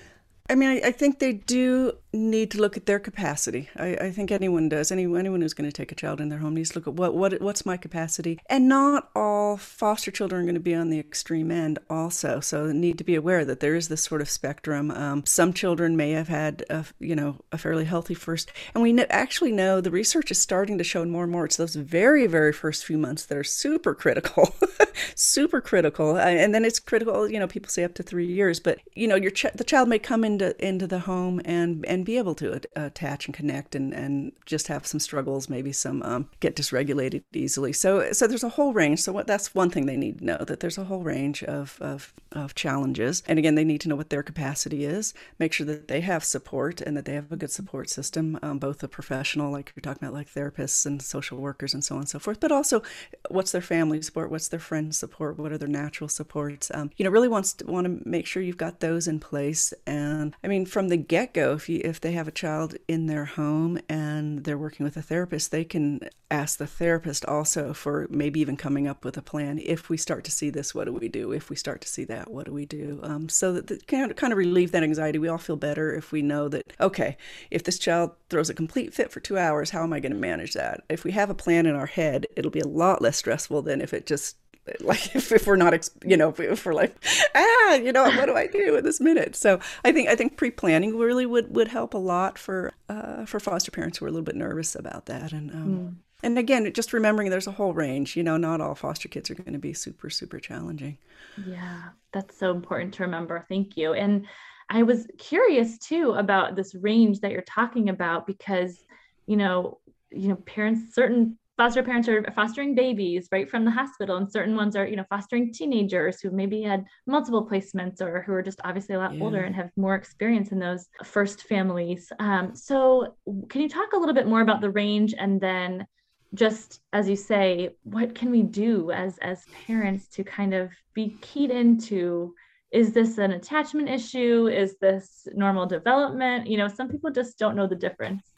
I 0.49 0.55
mean, 0.55 0.69
I, 0.69 0.87
I, 0.87 0.91
think 0.91 1.19
they 1.19 1.33
do 1.33 1.93
need 2.13 2.51
to 2.51 2.59
look 2.59 2.75
at 2.75 2.85
their 2.85 2.99
capacity. 2.99 3.69
I, 3.77 3.95
I 3.95 4.11
think 4.11 4.31
anyone 4.31 4.67
does. 4.67 4.91
Any, 4.91 5.03
anyone 5.03 5.41
who's 5.41 5.53
going 5.53 5.69
to 5.69 5.73
take 5.73 5.91
a 5.91 5.95
child 5.95 6.19
in 6.19 6.27
their 6.29 6.39
home 6.39 6.55
needs 6.55 6.71
to 6.71 6.79
look 6.79 6.87
at 6.87 6.93
what, 6.95 7.13
what 7.13 7.39
what's 7.41 7.65
my 7.65 7.77
capacity. 7.77 8.39
And 8.47 8.67
not 8.67 9.09
all 9.15 9.55
foster 9.55 10.11
children 10.11 10.41
are 10.41 10.45
going 10.45 10.55
to 10.55 10.59
be 10.59 10.75
on 10.75 10.89
the 10.89 10.99
extreme 10.99 11.51
end 11.51 11.79
also. 11.89 12.41
So 12.41 12.71
need 12.71 12.97
to 12.97 13.03
be 13.03 13.15
aware 13.15 13.45
that 13.45 13.61
there 13.61 13.75
is 13.75 13.87
this 13.87 14.03
sort 14.03 14.21
of 14.21 14.29
spectrum. 14.29 14.91
Um, 14.91 15.25
some 15.25 15.53
children 15.53 15.95
may 15.95 16.11
have 16.11 16.27
had 16.27 16.65
a, 16.69 16.85
you 16.99 17.15
know 17.15 17.37
a 17.51 17.57
fairly 17.57 17.85
healthy 17.85 18.13
first, 18.13 18.51
and 18.73 18.83
we 18.83 18.91
know, 18.91 19.05
actually 19.09 19.51
know 19.51 19.79
the 19.79 19.91
research 19.91 20.31
is 20.31 20.41
starting 20.41 20.77
to 20.77 20.83
show 20.83 21.05
more 21.05 21.23
and 21.23 21.31
more. 21.31 21.45
It's 21.45 21.57
those 21.57 21.75
very 21.75 22.27
very 22.27 22.51
first 22.51 22.85
few 22.85 22.97
months 22.97 23.25
that 23.25 23.37
are 23.37 23.43
super 23.43 23.95
critical, 23.95 24.53
super 25.15 25.61
critical, 25.61 26.17
and 26.17 26.53
then 26.53 26.65
it's 26.65 26.79
critical. 26.79 27.29
You 27.29 27.39
know, 27.39 27.47
people 27.47 27.69
say 27.69 27.83
up 27.83 27.93
to 27.95 28.03
three 28.03 28.27
years, 28.27 28.59
but 28.59 28.79
you 28.95 29.07
know, 29.07 29.15
your 29.15 29.31
ch- 29.31 29.53
the 29.55 29.63
child 29.63 29.87
may 29.87 29.99
come 29.99 30.25
into 30.31 30.65
into 30.65 30.87
the 30.87 30.99
home 30.99 31.41
and 31.45 31.85
and 31.85 32.05
be 32.05 32.17
able 32.17 32.35
to 32.35 32.61
attach 32.75 33.25
and 33.27 33.35
connect 33.35 33.75
and 33.75 33.93
and 33.93 34.31
just 34.45 34.67
have 34.67 34.85
some 34.87 34.99
struggles, 34.99 35.49
maybe 35.49 35.71
some 35.71 36.01
um, 36.03 36.29
get 36.39 36.55
dysregulated 36.55 37.23
easily. 37.33 37.73
So 37.73 38.11
so 38.11 38.27
there's 38.27 38.43
a 38.43 38.49
whole 38.57 38.73
range. 38.73 39.01
So 39.01 39.11
what 39.11 39.27
that's 39.27 39.53
one 39.55 39.69
thing 39.69 39.85
they 39.85 39.97
need 39.97 40.19
to 40.19 40.25
know 40.25 40.37
that 40.37 40.59
there's 40.59 40.77
a 40.77 40.85
whole 40.85 41.03
range 41.03 41.43
of 41.43 41.77
of, 41.81 42.13
of 42.31 42.55
challenges. 42.55 43.23
And 43.27 43.37
again, 43.39 43.55
they 43.55 43.63
need 43.63 43.81
to 43.81 43.89
know 43.89 43.95
what 43.95 44.09
their 44.09 44.23
capacity 44.23 44.85
is. 44.85 45.13
Make 45.39 45.53
sure 45.53 45.65
that 45.67 45.87
they 45.87 46.01
have 46.01 46.23
support 46.23 46.81
and 46.81 46.95
that 46.97 47.05
they 47.05 47.13
have 47.13 47.31
a 47.31 47.35
good 47.35 47.51
support 47.51 47.89
system, 47.89 48.39
um, 48.41 48.59
both 48.59 48.83
a 48.83 48.87
professional, 48.87 49.51
like 49.51 49.73
you're 49.75 49.81
talking 49.81 50.07
about, 50.07 50.13
like 50.13 50.33
therapists 50.33 50.85
and 50.85 51.01
social 51.01 51.37
workers 51.37 51.73
and 51.73 51.83
so 51.83 51.95
on 51.95 52.01
and 52.01 52.09
so 52.09 52.19
forth, 52.19 52.39
but 52.39 52.51
also 52.51 52.81
what's 53.29 53.51
their 53.51 53.61
family 53.61 54.01
support, 54.01 54.31
what's 54.31 54.49
their 54.49 54.59
friend 54.59 54.95
support, 54.95 55.37
what 55.37 55.51
are 55.51 55.57
their 55.57 55.67
natural 55.67 56.07
supports. 56.07 56.71
Um, 56.73 56.91
you 56.97 57.03
know, 57.03 57.11
really 57.11 57.27
wants 57.27 57.53
to 57.53 57.65
want 57.65 57.85
to 57.85 58.07
make 58.07 58.25
sure 58.27 58.41
you've 58.43 58.57
got 58.57 58.79
those 58.79 59.07
in 59.07 59.19
place 59.19 59.73
and 59.85 60.20
I 60.43 60.47
mean, 60.47 60.65
from 60.65 60.89
the 60.89 60.97
get 60.97 61.33
go, 61.33 61.53
if 61.53 61.69
you 61.69 61.81
if 61.83 61.99
they 61.99 62.13
have 62.13 62.27
a 62.27 62.31
child 62.31 62.75
in 62.87 63.07
their 63.07 63.25
home 63.25 63.79
and 63.89 64.43
they're 64.43 64.57
working 64.57 64.83
with 64.83 64.97
a 64.97 65.01
therapist, 65.01 65.51
they 65.51 65.63
can 65.63 66.01
ask 66.29 66.57
the 66.57 66.67
therapist 66.67 67.25
also 67.25 67.73
for 67.73 68.07
maybe 68.09 68.39
even 68.39 68.57
coming 68.57 68.87
up 68.87 69.03
with 69.03 69.17
a 69.17 69.21
plan. 69.21 69.59
If 69.59 69.89
we 69.89 69.97
start 69.97 70.23
to 70.25 70.31
see 70.31 70.49
this, 70.49 70.73
what 70.73 70.85
do 70.85 70.93
we 70.93 71.07
do? 71.07 71.31
If 71.31 71.49
we 71.49 71.55
start 71.55 71.81
to 71.81 71.87
see 71.87 72.05
that, 72.05 72.31
what 72.31 72.45
do 72.45 72.53
we 72.53 72.65
do? 72.65 72.99
Um, 73.03 73.29
so 73.29 73.53
that, 73.53 73.87
kind 73.87 74.11
of 74.11 74.37
relieve 74.37 74.71
that 74.71 74.83
anxiety. 74.83 75.19
We 75.19 75.27
all 75.27 75.37
feel 75.37 75.57
better 75.57 75.93
if 75.93 76.11
we 76.11 76.21
know 76.21 76.47
that 76.49 76.73
okay, 76.79 77.17
if 77.49 77.63
this 77.63 77.79
child 77.79 78.11
throws 78.29 78.49
a 78.49 78.53
complete 78.53 78.93
fit 78.93 79.11
for 79.11 79.19
two 79.19 79.37
hours, 79.37 79.71
how 79.71 79.83
am 79.83 79.93
I 79.93 79.99
going 79.99 80.13
to 80.13 80.17
manage 80.17 80.53
that? 80.53 80.83
If 80.89 81.03
we 81.03 81.11
have 81.11 81.29
a 81.29 81.35
plan 81.35 81.65
in 81.65 81.75
our 81.75 81.85
head, 81.85 82.27
it'll 82.35 82.51
be 82.51 82.59
a 82.59 82.67
lot 82.67 83.01
less 83.01 83.17
stressful 83.17 83.61
than 83.63 83.81
if 83.81 83.93
it 83.93 84.05
just 84.05 84.37
like 84.81 85.15
if, 85.15 85.31
if 85.31 85.47
we're 85.47 85.55
not 85.55 85.89
you 86.05 86.15
know 86.15 86.33
if 86.37 86.65
we're 86.65 86.73
like 86.73 86.95
ah 87.33 87.75
you 87.75 87.91
know 87.91 88.03
what 88.03 88.25
do 88.25 88.35
i 88.35 88.47
do 88.47 88.75
in 88.75 88.83
this 88.83 88.99
minute? 88.99 89.35
So 89.35 89.59
i 89.83 89.91
think 89.91 90.09
i 90.09 90.15
think 90.15 90.37
pre-planning 90.37 90.97
really 90.97 91.25
would 91.25 91.55
would 91.55 91.67
help 91.67 91.93
a 91.93 91.97
lot 91.97 92.37
for 92.37 92.73
uh, 92.89 93.25
for 93.25 93.39
foster 93.39 93.71
parents 93.71 93.97
who 93.97 94.05
are 94.05 94.07
a 94.07 94.11
little 94.11 94.25
bit 94.25 94.35
nervous 94.35 94.75
about 94.75 95.05
that. 95.05 95.31
And 95.31 95.51
um, 95.51 95.67
mm. 95.67 95.95
and 96.23 96.37
again 96.37 96.71
just 96.73 96.93
remembering 96.93 97.29
there's 97.29 97.47
a 97.47 97.51
whole 97.51 97.73
range 97.73 98.15
you 98.15 98.23
know 98.23 98.37
not 98.37 98.61
all 98.61 98.75
foster 98.75 99.07
kids 99.07 99.29
are 99.29 99.35
going 99.35 99.53
to 99.53 99.59
be 99.59 99.73
super 99.73 100.09
super 100.09 100.39
challenging. 100.39 100.97
Yeah 101.45 101.89
that's 102.11 102.37
so 102.37 102.51
important 102.51 102.93
to 102.95 103.03
remember. 103.03 103.45
Thank 103.49 103.77
you. 103.77 103.93
And 103.93 104.27
i 104.69 104.83
was 104.83 105.05
curious 105.17 105.77
too 105.79 106.11
about 106.11 106.55
this 106.55 106.75
range 106.75 107.19
that 107.19 107.31
you're 107.31 107.41
talking 107.41 107.89
about 107.89 108.25
because 108.25 108.85
you 109.27 109.37
know, 109.37 109.79
you 110.11 110.27
know, 110.27 110.35
parents, 110.35 110.93
certain 110.93 111.37
foster 111.61 111.83
parents 111.83 112.09
are 112.09 112.23
fostering 112.33 112.73
babies 112.73 113.27
right 113.31 113.47
from 113.47 113.63
the 113.63 113.69
hospital 113.69 114.17
and 114.17 114.31
certain 114.31 114.55
ones 114.55 114.75
are 114.75 114.87
you 114.87 114.95
know 114.95 115.05
fostering 115.11 115.53
teenagers 115.53 116.19
who 116.19 116.31
maybe 116.31 116.63
had 116.63 116.83
multiple 117.05 117.47
placements 117.47 118.01
or 118.01 118.23
who 118.23 118.33
are 118.33 118.41
just 118.41 118.59
obviously 118.63 118.95
a 118.95 118.97
lot 118.97 119.13
yeah. 119.13 119.23
older 119.23 119.41
and 119.41 119.53
have 119.53 119.69
more 119.75 119.93
experience 119.93 120.51
in 120.51 120.57
those 120.57 120.87
first 121.03 121.43
families. 121.43 122.11
Um, 122.17 122.55
so 122.55 123.15
can 123.47 123.61
you 123.61 123.69
talk 123.69 123.93
a 123.93 123.97
little 123.99 124.15
bit 124.15 124.25
more 124.25 124.41
about 124.41 124.59
the 124.59 124.71
range 124.71 125.13
and 125.15 125.39
then 125.39 125.85
just 126.33 126.79
as 126.93 127.07
you 127.07 127.15
say 127.15 127.75
what 127.83 128.15
can 128.15 128.31
we 128.31 128.41
do 128.41 128.89
as 128.89 129.19
as 129.19 129.45
parents 129.67 130.07
to 130.15 130.23
kind 130.23 130.55
of 130.55 130.71
be 130.95 131.15
keyed 131.21 131.51
into 131.51 132.33
is 132.71 132.91
this 132.91 133.19
an 133.19 133.33
attachment 133.33 133.87
issue? 133.87 134.47
Is 134.47 134.77
this 134.79 135.27
normal 135.35 135.67
development? 135.67 136.47
You 136.47 136.57
know 136.57 136.67
some 136.67 136.89
people 136.89 137.11
just 137.11 137.37
don't 137.37 137.55
know 137.55 137.67
the 137.67 137.75
difference 137.75 138.30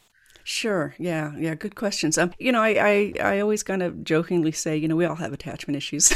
Sure. 0.44 0.94
Yeah. 1.00 1.34
Yeah. 1.38 1.56
Good 1.56 1.76
questions. 1.76 2.18
Um, 2.18 2.34
you 2.38 2.52
know, 2.52 2.62
I, 2.62 2.70
I, 2.70 3.14
I 3.36 3.40
always 3.40 3.64
kind 3.64 3.82
of 3.82 4.04
jokingly 4.04 4.52
say, 4.52 4.76
you 4.76 4.88
know, 4.88 4.96
we 4.96 5.06
all 5.06 5.16
have 5.16 5.32
attachment 5.32 5.78
issues. 5.78 6.14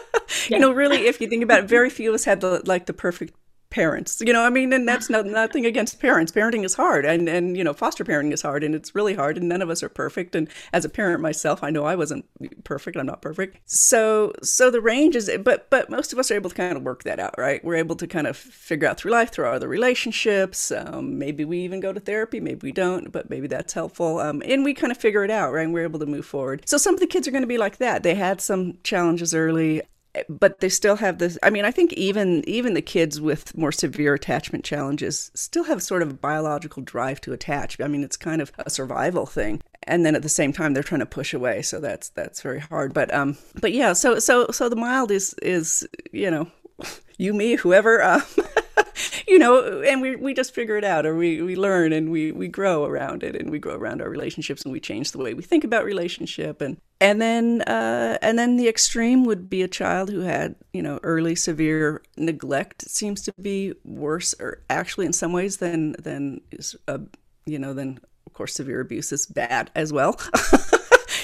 you 0.48 0.58
know, 0.58 0.72
really, 0.72 1.06
if 1.06 1.20
you 1.20 1.28
think 1.28 1.42
about 1.42 1.60
it, 1.60 1.68
very 1.68 1.88
few 1.88 2.10
of 2.10 2.14
us 2.14 2.24
had 2.24 2.40
the 2.40 2.62
like 2.66 2.86
the 2.86 2.92
perfect 2.92 3.34
parents 3.72 4.22
you 4.24 4.32
know 4.32 4.44
i 4.44 4.50
mean 4.50 4.72
and 4.72 4.86
that's 4.86 5.08
not, 5.08 5.24
nothing 5.26 5.66
against 5.66 5.98
parents. 5.98 6.30
Parenting 6.30 6.64
is 6.64 6.74
hard 6.74 7.04
and 7.04 7.28
and 7.28 7.56
you 7.56 7.64
know 7.64 7.72
foster 7.72 8.04
parenting 8.04 8.32
is 8.32 8.42
hard 8.42 8.62
and 8.62 8.74
it's 8.74 8.94
really 8.94 9.14
hard 9.14 9.36
and 9.38 9.48
none 9.48 9.62
of 9.62 9.70
us 9.70 9.82
are 9.82 9.88
perfect. 9.88 10.34
And 10.34 10.48
as 10.72 10.84
a 10.84 10.88
parent 10.88 11.20
myself 11.20 11.62
i 11.64 11.70
know 11.70 11.84
i 11.84 11.96
wasn't 11.96 12.24
perfect. 12.64 12.96
I'm 12.96 13.06
not 13.06 13.22
perfect. 13.22 13.58
So 13.64 14.32
so 14.42 14.70
the 14.70 14.80
range 14.80 15.16
is 15.16 15.30
but 15.42 15.70
but 15.70 15.90
most 15.90 16.12
of 16.12 16.18
us 16.18 16.30
are 16.30 16.34
able 16.34 16.50
to 16.50 16.56
kind 16.56 16.76
of 16.76 16.82
work 16.82 17.04
that 17.04 17.18
out 17.18 17.34
right? 17.38 17.64
We're 17.64 17.76
able 17.76 17.96
to 17.96 18.06
kind 18.06 18.26
of 18.26 18.36
figure 18.36 18.88
out 18.88 18.98
through 18.98 19.12
life 19.12 19.32
through 19.32 19.46
our 19.46 19.54
other 19.54 19.68
relationships. 19.68 20.70
Um, 20.70 21.18
maybe 21.18 21.44
we 21.44 21.58
even 21.60 21.80
go 21.80 21.92
to 21.92 22.00
therapy 22.00 22.40
maybe 22.40 22.60
we 22.62 22.72
don't 22.72 23.10
but 23.10 23.30
maybe 23.30 23.46
that's 23.46 23.72
helpful. 23.72 24.18
Um, 24.18 24.42
and 24.44 24.64
we 24.64 24.74
kind 24.74 24.90
of 24.90 24.98
figure 24.98 25.24
it 25.24 25.30
out 25.30 25.52
right? 25.52 25.64
And 25.64 25.72
we're 25.72 25.84
able 25.84 26.00
to 26.00 26.06
move 26.06 26.26
forward. 26.26 26.68
So 26.68 26.76
some 26.76 26.94
of 26.94 27.00
the 27.00 27.06
kids 27.06 27.26
are 27.26 27.32
going 27.32 27.42
to 27.42 27.48
be 27.48 27.58
like 27.58 27.78
that. 27.78 28.02
They 28.02 28.14
had 28.14 28.40
some 28.40 28.78
challenges 28.82 29.34
early 29.34 29.82
but 30.28 30.60
they 30.60 30.68
still 30.68 30.96
have 30.96 31.18
this 31.18 31.38
i 31.42 31.48
mean 31.48 31.64
i 31.64 31.70
think 31.70 31.92
even 31.94 32.46
even 32.46 32.74
the 32.74 32.82
kids 32.82 33.20
with 33.20 33.56
more 33.56 33.72
severe 33.72 34.14
attachment 34.14 34.64
challenges 34.64 35.30
still 35.34 35.64
have 35.64 35.82
sort 35.82 36.02
of 36.02 36.10
a 36.10 36.14
biological 36.14 36.82
drive 36.82 37.20
to 37.20 37.32
attach. 37.32 37.80
I 37.80 37.88
mean 37.88 38.04
it's 38.04 38.16
kind 38.16 38.40
of 38.40 38.52
a 38.58 38.70
survival 38.70 39.26
thing. 39.26 39.62
And 39.84 40.06
then 40.06 40.14
at 40.14 40.22
the 40.22 40.28
same 40.28 40.52
time 40.52 40.74
they're 40.74 40.82
trying 40.82 41.00
to 41.00 41.06
push 41.06 41.34
away. 41.34 41.62
So 41.62 41.80
that's 41.80 42.08
that's 42.10 42.42
very 42.42 42.60
hard. 42.60 42.94
But 42.94 43.12
um 43.12 43.36
but 43.60 43.72
yeah 43.72 43.92
so 43.92 44.18
so 44.18 44.48
so 44.50 44.68
the 44.68 44.76
mild 44.76 45.10
is 45.10 45.34
is 45.42 45.86
you 46.12 46.30
know 46.30 46.50
you 47.18 47.34
me 47.34 47.56
whoever 47.56 48.02
um, 48.02 48.22
you 49.28 49.38
know, 49.38 49.82
and 49.82 50.00
we 50.00 50.16
we 50.16 50.34
just 50.34 50.54
figure 50.54 50.76
it 50.76 50.84
out, 50.84 51.06
or 51.06 51.14
we 51.16 51.42
we 51.42 51.56
learn 51.56 51.92
and 51.92 52.10
we 52.10 52.32
we 52.32 52.48
grow 52.48 52.84
around 52.84 53.22
it, 53.22 53.36
and 53.36 53.50
we 53.50 53.58
grow 53.58 53.74
around 53.74 54.02
our 54.02 54.08
relationships, 54.08 54.62
and 54.62 54.72
we 54.72 54.80
change 54.80 55.12
the 55.12 55.18
way 55.18 55.34
we 55.34 55.42
think 55.42 55.64
about 55.64 55.84
relationship, 55.84 56.60
and 56.60 56.76
and 57.00 57.20
then 57.20 57.62
uh, 57.62 58.18
and 58.22 58.38
then 58.38 58.56
the 58.56 58.68
extreme 58.68 59.24
would 59.24 59.48
be 59.48 59.62
a 59.62 59.68
child 59.68 60.10
who 60.10 60.20
had 60.20 60.54
you 60.72 60.82
know 60.82 60.98
early 61.02 61.34
severe 61.34 62.02
neglect. 62.16 62.82
It 62.84 62.90
seems 62.90 63.22
to 63.22 63.32
be 63.40 63.74
worse, 63.84 64.34
or 64.38 64.62
actually 64.70 65.06
in 65.06 65.12
some 65.12 65.32
ways 65.32 65.58
than 65.58 65.92
than 65.98 66.40
is 66.50 66.76
a, 66.88 67.00
you 67.46 67.58
know 67.58 67.74
than 67.74 68.00
of 68.26 68.32
course 68.32 68.54
severe 68.54 68.80
abuse 68.80 69.12
is 69.12 69.26
bad 69.26 69.70
as 69.74 69.92
well. 69.92 70.20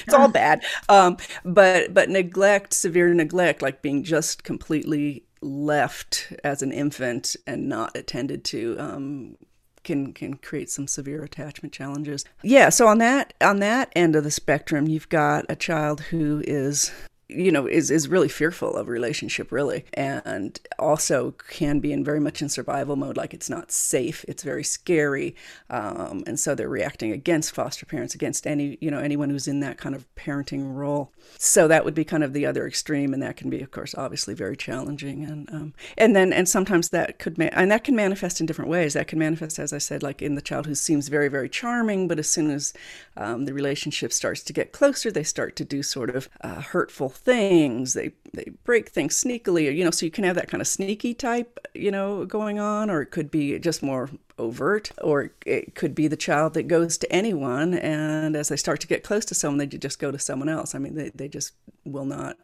it's 0.09 0.15
all 0.15 0.29
bad. 0.29 0.63
Um, 0.89 1.17
but 1.45 1.95
but 1.95 2.09
neglect, 2.09 2.73
severe 2.73 3.13
neglect, 3.15 3.63
like 3.63 3.83
being 3.83 4.03
just 4.03 4.45
completely 4.45 5.25
left 5.41 6.33
as 6.45 6.63
an 6.63 6.73
infant 6.73 7.37
and 7.47 7.69
not 7.69 7.97
attended 7.97 8.45
to 8.45 8.77
um, 8.79 9.37
can 9.85 10.13
can 10.13 10.35
create 10.35 10.71
some 10.71 10.87
severe 10.87 11.23
attachment 11.23 11.73
challenges. 11.73 12.25
Yeah, 12.43 12.69
so 12.69 12.87
on 12.89 12.99
that 12.99 13.35
on 13.41 13.61
that 13.61 13.93
end 13.97 14.17
of 14.17 14.25
the 14.25 14.31
spectrum, 14.31 14.87
you've 14.87 15.09
got 15.09 15.47
a 15.49 15.57
child 15.57 16.01
who 16.03 16.43
is 16.47 16.93
you 17.29 17.53
know 17.53 17.67
is 17.67 17.91
is 17.91 18.09
really 18.09 18.29
fearful 18.29 18.75
of 18.77 18.89
relationship 18.89 19.53
really. 19.53 19.85
And 19.95 20.59
also 20.79 21.33
can 21.49 21.81
be 21.81 21.93
in 21.93 22.05
very 22.05 22.21
much 22.21 22.41
in 22.41 22.49
survival 22.49 22.97
mode 22.97 23.17
like 23.17 23.35
it's 23.35 23.51
not 23.51 23.71
safe 23.71 24.25
it's 24.29 24.43
very 24.43 24.65
scary. 24.65 25.35
Um, 25.71 26.23
and 26.27 26.39
so 26.39 26.55
they're 26.55 26.69
reacting 26.69 27.13
against 27.13 27.55
foster 27.55 27.87
parents 27.87 28.15
against 28.15 28.47
any 28.47 28.79
you 28.81 28.91
know 28.91 29.01
anyone 29.01 29.31
who's 29.31 29.49
in 29.49 29.61
that 29.61 29.79
kind 29.79 29.95
of 29.95 30.07
parenting 30.15 30.75
role. 30.75 31.13
So 31.39 31.69
that 31.69 31.85
would 31.85 31.95
be 31.95 32.05
kind 32.05 32.25
of 32.25 32.33
the 32.33 32.47
other 32.47 32.67
extreme 32.67 33.13
and 33.13 33.23
that 33.23 33.37
can 33.37 33.51
be 33.51 33.61
of 33.61 33.71
course 33.71 33.95
obviously 33.95 34.35
very 34.35 34.57
challenging. 34.57 35.25
And 35.25 35.49
um, 35.53 35.75
and 35.97 36.17
then 36.17 36.33
and 36.33 36.49
sometimes 36.49 36.89
that 36.91 37.19
could 37.19 37.39
ma- 37.39 37.51
and 37.53 37.71
that 37.71 37.85
can 37.85 37.95
manifest 37.95 38.41
in 38.41 38.47
different 38.47 38.71
ways. 38.71 38.95
That 38.95 39.09
can 39.09 39.19
manifest 39.19 39.59
as 39.59 39.73
i 39.73 39.79
said 39.79 40.03
like 40.03 40.23
in 40.23 40.35
the 40.35 40.43
child 40.43 40.67
who 40.67 40.75
seems 40.75 41.09
very 41.09 41.29
very 41.29 41.49
charming 41.49 42.09
but 42.09 42.19
as 42.19 42.29
soon 42.29 42.51
as 42.51 42.73
um, 43.17 43.45
the 43.45 43.53
relationship 43.53 44.13
starts 44.13 44.43
to 44.43 44.53
get 44.53 44.73
closer 44.73 45.11
they 45.11 45.23
start 45.23 45.57
to 45.57 45.65
do 45.65 45.83
sort 45.83 46.11
of 46.11 46.29
uh, 46.43 46.61
hurtful 46.61 47.09
things 47.19 47.95
they 47.95 48.13
they 48.33 48.51
break 48.65 48.89
things 48.89 49.23
sneakily 49.23 49.75
you 49.75 49.85
know 49.85 49.91
so 49.91 50.07
you 50.07 50.13
can 50.13 50.25
have 50.25 50.37
that 50.37 50.49
kind 50.49 50.61
of 50.61 50.67
sneaky 50.67 51.13
type 51.15 51.59
you 51.75 51.91
know 51.91 52.25
going 52.25 52.59
on 52.59 52.89
or 52.89 53.03
it 53.03 53.11
could 53.11 53.31
be 53.31 53.59
just 53.59 53.83
more 53.83 54.09
overt 54.39 54.91
or 55.03 55.33
it 55.45 55.75
could 55.75 55.95
be 55.95 56.07
the 56.07 56.17
child 56.17 56.55
that 56.55 56.69
goes 56.69 56.97
to 56.97 57.11
anyone 57.13 57.75
and 57.75 58.37
as 58.37 58.49
they 58.49 58.57
start 58.57 58.81
to 58.81 58.87
get 58.87 59.03
close 59.03 59.25
to 59.25 59.35
someone 59.35 59.59
they 59.59 59.67
just 59.67 59.99
go 59.99 60.11
to 60.11 60.19
someone 60.19 60.49
else 60.49 60.75
i 60.75 60.79
mean 60.79 60.95
they, 60.95 61.11
they 61.15 61.29
just 61.29 61.53
will 61.85 62.05
not 62.05 62.37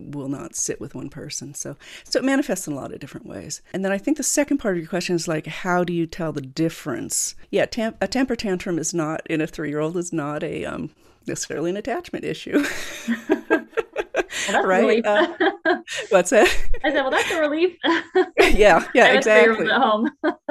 will 0.00 0.28
not 0.28 0.54
sit 0.54 0.80
with 0.80 0.94
one 0.94 1.08
person. 1.10 1.54
So 1.54 1.76
so 2.04 2.18
it 2.18 2.24
manifests 2.24 2.66
in 2.66 2.72
a 2.72 2.76
lot 2.76 2.92
of 2.92 3.00
different 3.00 3.26
ways. 3.26 3.60
And 3.72 3.84
then 3.84 3.92
I 3.92 3.98
think 3.98 4.16
the 4.16 4.22
second 4.22 4.58
part 4.58 4.76
of 4.76 4.82
your 4.82 4.88
question 4.88 5.14
is 5.14 5.28
like 5.28 5.46
how 5.46 5.84
do 5.84 5.92
you 5.92 6.06
tell 6.06 6.32
the 6.32 6.40
difference? 6.40 7.34
Yeah, 7.50 7.66
tam- 7.66 7.96
a 8.00 8.08
temper 8.08 8.36
tantrum 8.36 8.78
is 8.78 8.94
not 8.94 9.22
in 9.26 9.40
a 9.40 9.46
3-year-old 9.46 9.96
is 9.96 10.12
not 10.12 10.42
a 10.42 10.64
um 10.64 10.90
necessarily 11.26 11.70
an 11.70 11.76
attachment 11.76 12.24
issue. 12.24 12.64
well, 14.52 14.64
right? 14.64 15.04
Uh, 15.04 15.34
what's 16.10 16.30
that? 16.30 16.48
I 16.84 16.90
said, 16.90 17.02
well, 17.02 17.10
that's 17.10 17.30
a 17.30 17.40
relief. 17.40 17.76
yeah, 18.52 18.86
yeah, 18.94 19.12
exactly. 19.12 19.70
At 19.70 19.80
home. 19.80 20.10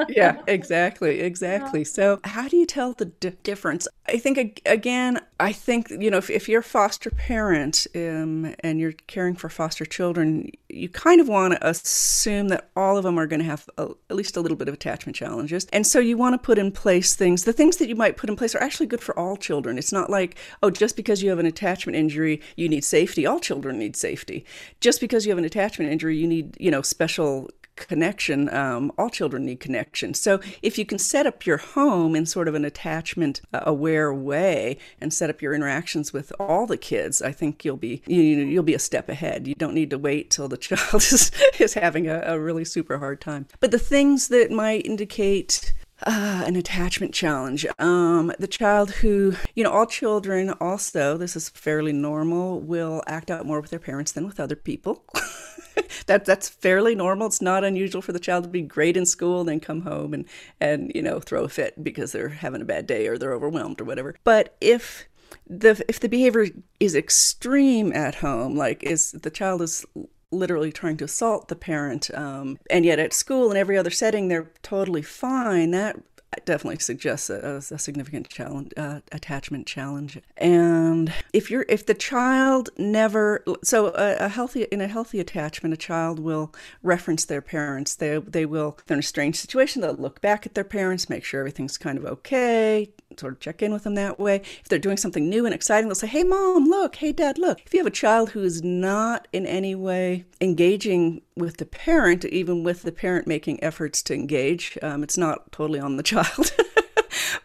yeah, 0.10 0.42
exactly, 0.48 1.22
exactly. 1.22 1.82
Yeah. 1.82 1.86
So, 1.86 2.20
how 2.24 2.48
do 2.48 2.58
you 2.58 2.66
tell 2.66 2.94
the 2.94 3.06
d- 3.06 3.34
difference? 3.44 3.88
I 4.08 4.18
think 4.18 4.62
again, 4.66 5.20
I 5.40 5.52
think 5.52 5.90
you 5.90 6.10
know, 6.12 6.18
if, 6.18 6.30
if 6.30 6.50
you're 6.50 6.62
a 6.62 6.64
foster 6.64 7.10
parent 7.10 7.88
um, 7.96 8.56
and 8.62 8.80
you're 8.80 8.94
caring 9.08 9.36
for 9.36 9.50
foster 9.50 9.86
children, 9.86 10.52
you 10.70 10.88
kind 10.88 11.20
of 11.20 11.28
want 11.28 11.54
to 11.54 11.68
assume 11.68 12.50
that 12.50 12.70
all 12.76 12.98
of 12.98 13.04
them 13.04 13.18
are 13.18 13.28
going 13.28 13.40
to 13.40 13.46
have 13.46 13.68
a, 13.78 13.90
at 14.10 14.16
least 14.16 14.38
a 14.38 14.42
little 14.42 14.58
bit 14.58 14.68
of 14.68 14.74
attachment 14.74 15.16
challenges, 15.16 15.66
and 15.74 15.86
so 15.86 16.00
you 16.00 16.18
want 16.18 16.34
to 16.34 16.38
put 16.38 16.58
in 16.58 16.72
place 16.72 17.16
things. 17.16 17.44
The 17.44 17.54
things 17.54 17.78
that 17.78 17.90
you 17.90 17.96
might 17.96 18.18
put 18.18 18.30
in 18.30 18.36
place 18.36 18.56
are 18.56 18.62
actually 18.62 18.88
good 18.88 19.02
for 19.02 19.18
all 19.18 19.36
children. 19.36 19.78
It's 19.78 19.92
not 19.92 20.10
like, 20.10 20.38
oh, 20.62 20.70
just 20.70 20.96
because 20.96 21.24
you 21.24 21.30
have 21.30 21.40
an 21.40 21.46
attachment 21.46 21.96
injury, 21.96 22.42
you 22.56 22.70
need 22.70 22.84
safety. 22.84 23.26
All 23.26 23.40
children 23.40 23.80
need 23.80 23.96
safety. 23.96 24.46
Just 24.80 25.02
because 25.02 25.26
you 25.26 25.32
have 25.32 25.40
an 25.40 25.46
attachment 25.46 25.92
injury, 25.92 26.18
you 26.18 26.28
need, 26.28 26.56
you 26.60 26.72
know, 26.72 26.82
special 26.82 27.50
connection. 27.88 28.54
Um, 28.54 28.92
all 28.98 29.10
children 29.10 29.46
need 29.46 29.60
connection. 29.60 30.14
So 30.14 30.40
if 30.62 30.78
you 30.78 30.86
can 30.86 31.00
set 31.00 31.26
up 31.26 31.46
your 31.46 31.58
home 31.58 32.16
in 32.16 32.26
sort 32.26 32.48
of 32.48 32.56
an 32.56 32.66
attachment 32.66 33.42
uh, 33.54 33.62
aware 33.66 34.14
way 34.14 34.78
and 35.00 35.14
set 35.14 35.30
up 35.30 35.42
your 35.42 35.54
interactions 35.54 36.14
with 36.14 36.32
all 36.40 36.66
the 36.66 36.78
kids, 36.78 37.22
I 37.22 37.32
think 37.32 37.64
you'll 37.64 37.78
be 37.78 38.02
you, 38.06 38.22
you'll 38.22 38.64
be 38.64 38.74
a 38.74 38.80
step 38.80 39.10
ahead. 39.10 39.48
You 39.48 39.56
don't 39.56 39.74
need 39.74 39.90
to 39.92 39.98
wait 39.98 40.30
till 40.30 40.48
the 40.48 40.58
child 40.70 41.02
is, 41.02 41.32
is 41.60 41.74
having 41.74 42.08
a, 42.08 42.22
a 42.26 42.40
really 42.40 42.66
super 42.66 42.98
hard 43.00 43.22
time. 43.22 43.48
But 43.60 43.72
the 43.72 43.80
things 43.80 44.28
that 44.30 44.52
might 44.52 44.86
indicate 44.86 45.74
uh, 46.04 46.44
an 46.46 46.56
attachment 46.56 47.14
challenge. 47.14 47.66
Um, 47.78 48.32
the 48.40 48.48
child 48.48 48.92
who, 48.92 49.36
you 49.56 49.64
know, 49.64 49.72
all 49.72 49.86
children 49.86 50.52
also, 50.62 51.18
this 51.18 51.36
is 51.36 51.50
fairly 51.50 51.94
normal, 51.94 52.60
will 52.60 53.04
act 53.08 53.30
out 53.30 53.46
more 53.46 53.62
with 53.62 53.70
their 53.70 53.80
parents 53.80 54.12
than 54.12 54.26
with 54.26 54.40
other 54.40 54.56
people. 54.56 55.04
that 56.06 56.26
that's 56.26 56.50
fairly 56.50 56.96
normal. 56.96 57.28
It's 57.28 57.42
not 57.42 57.64
unusual 57.64 58.02
for 58.02 58.12
the 58.12 58.20
child 58.20 58.44
to 58.44 58.50
be 58.50 58.62
great 58.62 58.98
in 58.98 59.06
school 59.06 59.42
and 59.42 59.50
then 59.50 59.60
come 59.60 59.82
home 59.82 60.14
and 60.14 60.26
and 60.60 60.92
you 60.96 61.02
know 61.02 61.20
throw 61.20 61.44
a 61.44 61.50
fit 61.50 61.84
because 61.84 62.12
they're 62.12 62.30
having 62.30 62.62
a 62.62 62.66
bad 62.66 62.88
day 62.88 63.08
or 63.08 63.18
they're 63.18 63.34
overwhelmed 63.34 63.82
or 63.82 63.86
whatever. 63.86 64.16
But 64.24 64.56
if 64.62 65.08
the 65.48 65.84
if 65.88 66.00
the 66.00 66.10
behavior 66.10 66.48
is 66.80 66.96
extreme 66.96 67.92
at 67.94 68.16
home, 68.16 68.56
like 68.56 68.84
is 68.84 69.12
the 69.12 69.30
child 69.30 69.62
is 69.62 69.86
literally 70.32 70.72
trying 70.72 70.98
to 70.98 71.06
assault 71.06 71.48
the 71.48 71.56
parent, 71.56 72.14
um, 72.14 72.60
and 72.70 72.86
yet 72.86 73.00
at 73.00 73.14
school 73.14 73.50
and 73.50 73.58
every 73.58 73.78
other 73.78 73.90
setting 73.90 74.28
they're 74.28 74.52
totally 74.62 75.02
fine. 75.02 75.72
That 75.72 75.98
definitely 76.46 76.80
suggests 76.80 77.30
a, 77.30 77.62
a 77.72 77.80
significant 77.80 78.30
challenge, 78.30 78.72
uh, 78.78 79.00
attachment 79.12 79.66
challenge. 79.66 80.20
And 80.38 81.12
if 81.34 81.50
you're, 81.50 81.66
if 81.68 81.86
the 81.86 81.94
child 81.94 82.70
never, 82.78 83.44
so 83.64 83.88
a, 83.88 84.26
a, 84.26 84.28
healthy, 84.30 84.64
in 84.64 84.82
a 84.82 84.88
healthy 84.88 85.20
attachment, 85.20 85.74
a 85.74 85.78
child 85.78 86.20
will 86.20 86.54
reference 86.84 87.26
their 87.26 87.42
parents. 87.42 87.96
They, 87.96 88.20
they 88.20 88.46
will, 88.46 88.78
they're 88.86 88.96
in 88.96 89.00
a 89.00 89.04
strange 89.04 89.38
situation. 89.38 89.82
They'll 89.82 89.94
look 89.96 90.22
back 90.22 90.46
at 90.46 90.54
their 90.54 90.64
parents, 90.64 91.10
make 91.10 91.24
sure 91.24 91.40
everything's 91.40 91.78
kind 91.78 91.98
of 91.98 92.06
okay, 92.06 92.92
sort 93.18 93.34
of 93.34 93.40
check 93.40 93.62
in 93.62 93.74
with 93.74 93.84
them 93.84 93.96
that 93.96 94.20
way. 94.20 94.38
If 94.62 94.70
they're 94.70 94.80
doing 94.80 94.98
something 94.98 95.30
new 95.30 95.46
and 95.46 95.54
exciting, 95.54 95.88
they'll 95.88 95.96
say, 95.96 96.08
Hey, 96.08 96.24
mom, 96.24 96.66
look. 96.66 96.96
Hey, 96.96 97.12
dad, 97.12 97.38
look. 97.38 97.62
If 97.66 97.74
you 97.74 97.80
have 97.80 97.88
a 97.88 97.92
child 97.92 98.32
who 98.32 98.44
is 98.44 98.64
not 98.64 99.28
in 99.34 99.46
any 99.46 99.76
way 99.76 100.26
engaging 100.42 101.22
with 101.36 101.58
the 101.58 101.66
parent, 101.66 102.26
even 102.26 102.64
with 102.64 102.84
the 102.84 102.92
parent 102.92 103.28
making 103.28 103.64
efforts 103.64 104.02
to 104.04 104.14
engage, 104.14 104.78
um, 104.82 105.04
it's 105.04 105.18
not 105.18 105.52
totally 105.52 105.80
on 105.80 105.98
the 105.98 106.04
child. 106.04 106.52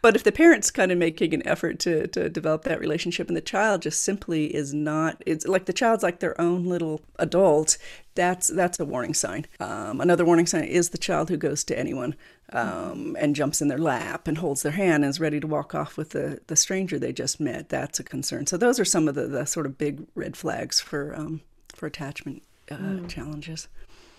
but 0.04 0.14
if 0.14 0.22
the 0.22 0.32
parent's 0.32 0.70
kind 0.70 0.92
of 0.92 0.98
making 0.98 1.32
an 1.32 1.48
effort 1.48 1.78
to, 1.78 2.06
to 2.08 2.28
develop 2.28 2.64
that 2.64 2.78
relationship 2.78 3.28
and 3.28 3.36
the 3.38 3.40
child 3.40 3.80
just 3.80 4.02
simply 4.02 4.54
is 4.54 4.74
not, 4.74 5.22
it's 5.24 5.46
like 5.46 5.64
the 5.64 5.72
child's 5.72 6.02
like 6.02 6.20
their 6.20 6.38
own 6.38 6.66
little 6.66 7.00
adult, 7.18 7.78
that's 8.14 8.48
that's 8.48 8.78
a 8.78 8.84
warning 8.84 9.14
sign. 9.14 9.46
Um, 9.60 10.02
another 10.02 10.26
warning 10.26 10.44
sign 10.44 10.64
is 10.64 10.90
the 10.90 10.98
child 10.98 11.30
who 11.30 11.38
goes 11.38 11.64
to 11.64 11.78
anyone 11.78 12.16
um, 12.52 13.16
and 13.18 13.34
jumps 13.34 13.62
in 13.62 13.68
their 13.68 13.78
lap 13.78 14.28
and 14.28 14.36
holds 14.36 14.62
their 14.62 14.72
hand 14.72 15.04
and 15.04 15.10
is 15.10 15.20
ready 15.20 15.40
to 15.40 15.46
walk 15.46 15.74
off 15.74 15.96
with 15.96 16.10
the, 16.10 16.38
the 16.48 16.54
stranger 16.54 16.98
they 16.98 17.14
just 17.14 17.40
met. 17.40 17.70
That's 17.70 17.98
a 17.98 18.04
concern. 18.04 18.46
So 18.46 18.58
those 18.58 18.78
are 18.78 18.84
some 18.84 19.08
of 19.08 19.14
the, 19.14 19.26
the 19.26 19.46
sort 19.46 19.64
of 19.64 19.78
big 19.78 20.06
red 20.14 20.36
flags 20.36 20.82
for 20.82 21.16
um, 21.16 21.40
for 21.74 21.86
attachment 21.86 22.42
uh, 22.70 22.76
mm. 22.76 23.08
challenges. 23.08 23.68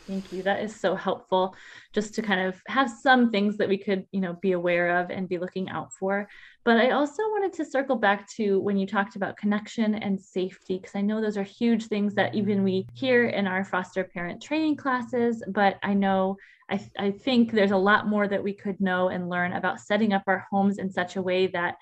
Thank 0.07 0.31
you. 0.31 0.43
That 0.43 0.62
is 0.62 0.75
so 0.75 0.95
helpful 0.95 1.55
just 1.91 2.13
to 2.15 2.21
kind 2.21 2.41
of 2.41 2.62
have 2.67 2.91
some 2.91 3.31
things 3.31 3.57
that 3.57 3.67
we 3.67 3.77
could, 3.79 4.05
you 4.12 4.21
know, 4.21 4.33
be 4.33 4.51
aware 4.51 5.00
of 5.00 5.09
and 5.09 5.27
be 5.27 5.39
looking 5.39 5.67
out 5.69 5.93
for. 5.93 6.29
But 6.63 6.77
I 6.77 6.91
also 6.91 7.24
wanted 7.24 7.53
to 7.53 7.65
circle 7.65 7.95
back 7.95 8.29
to 8.35 8.59
when 8.59 8.77
you 8.77 8.85
talked 8.85 9.15
about 9.15 9.38
connection 9.38 9.95
and 9.95 10.21
safety, 10.21 10.77
because 10.77 10.95
I 10.95 11.01
know 11.01 11.21
those 11.21 11.38
are 11.38 11.43
huge 11.43 11.88
things 11.88 12.13
that 12.15 12.35
even 12.35 12.63
we 12.63 12.88
hear 12.93 13.25
in 13.29 13.47
our 13.47 13.63
foster 13.63 14.03
parent 14.03 14.43
training 14.43 14.75
classes. 14.75 15.43
But 15.47 15.77
I 15.81 15.95
know 15.95 16.38
I, 16.69 16.88
I 17.00 17.12
think 17.12 17.51
there's 17.51 17.71
a 17.71 17.77
lot 17.77 18.07
more 18.07 18.27
that 18.27 18.43
we 18.43 18.53
could 18.53 18.79
know 18.79 19.09
and 19.09 19.29
learn 19.29 19.53
about 19.53 19.79
setting 19.79 20.13
up 20.13 20.24
our 20.27 20.45
homes 20.51 20.77
in 20.77 20.91
such 20.91 21.15
a 21.15 21.21
way 21.21 21.47
that 21.47 21.75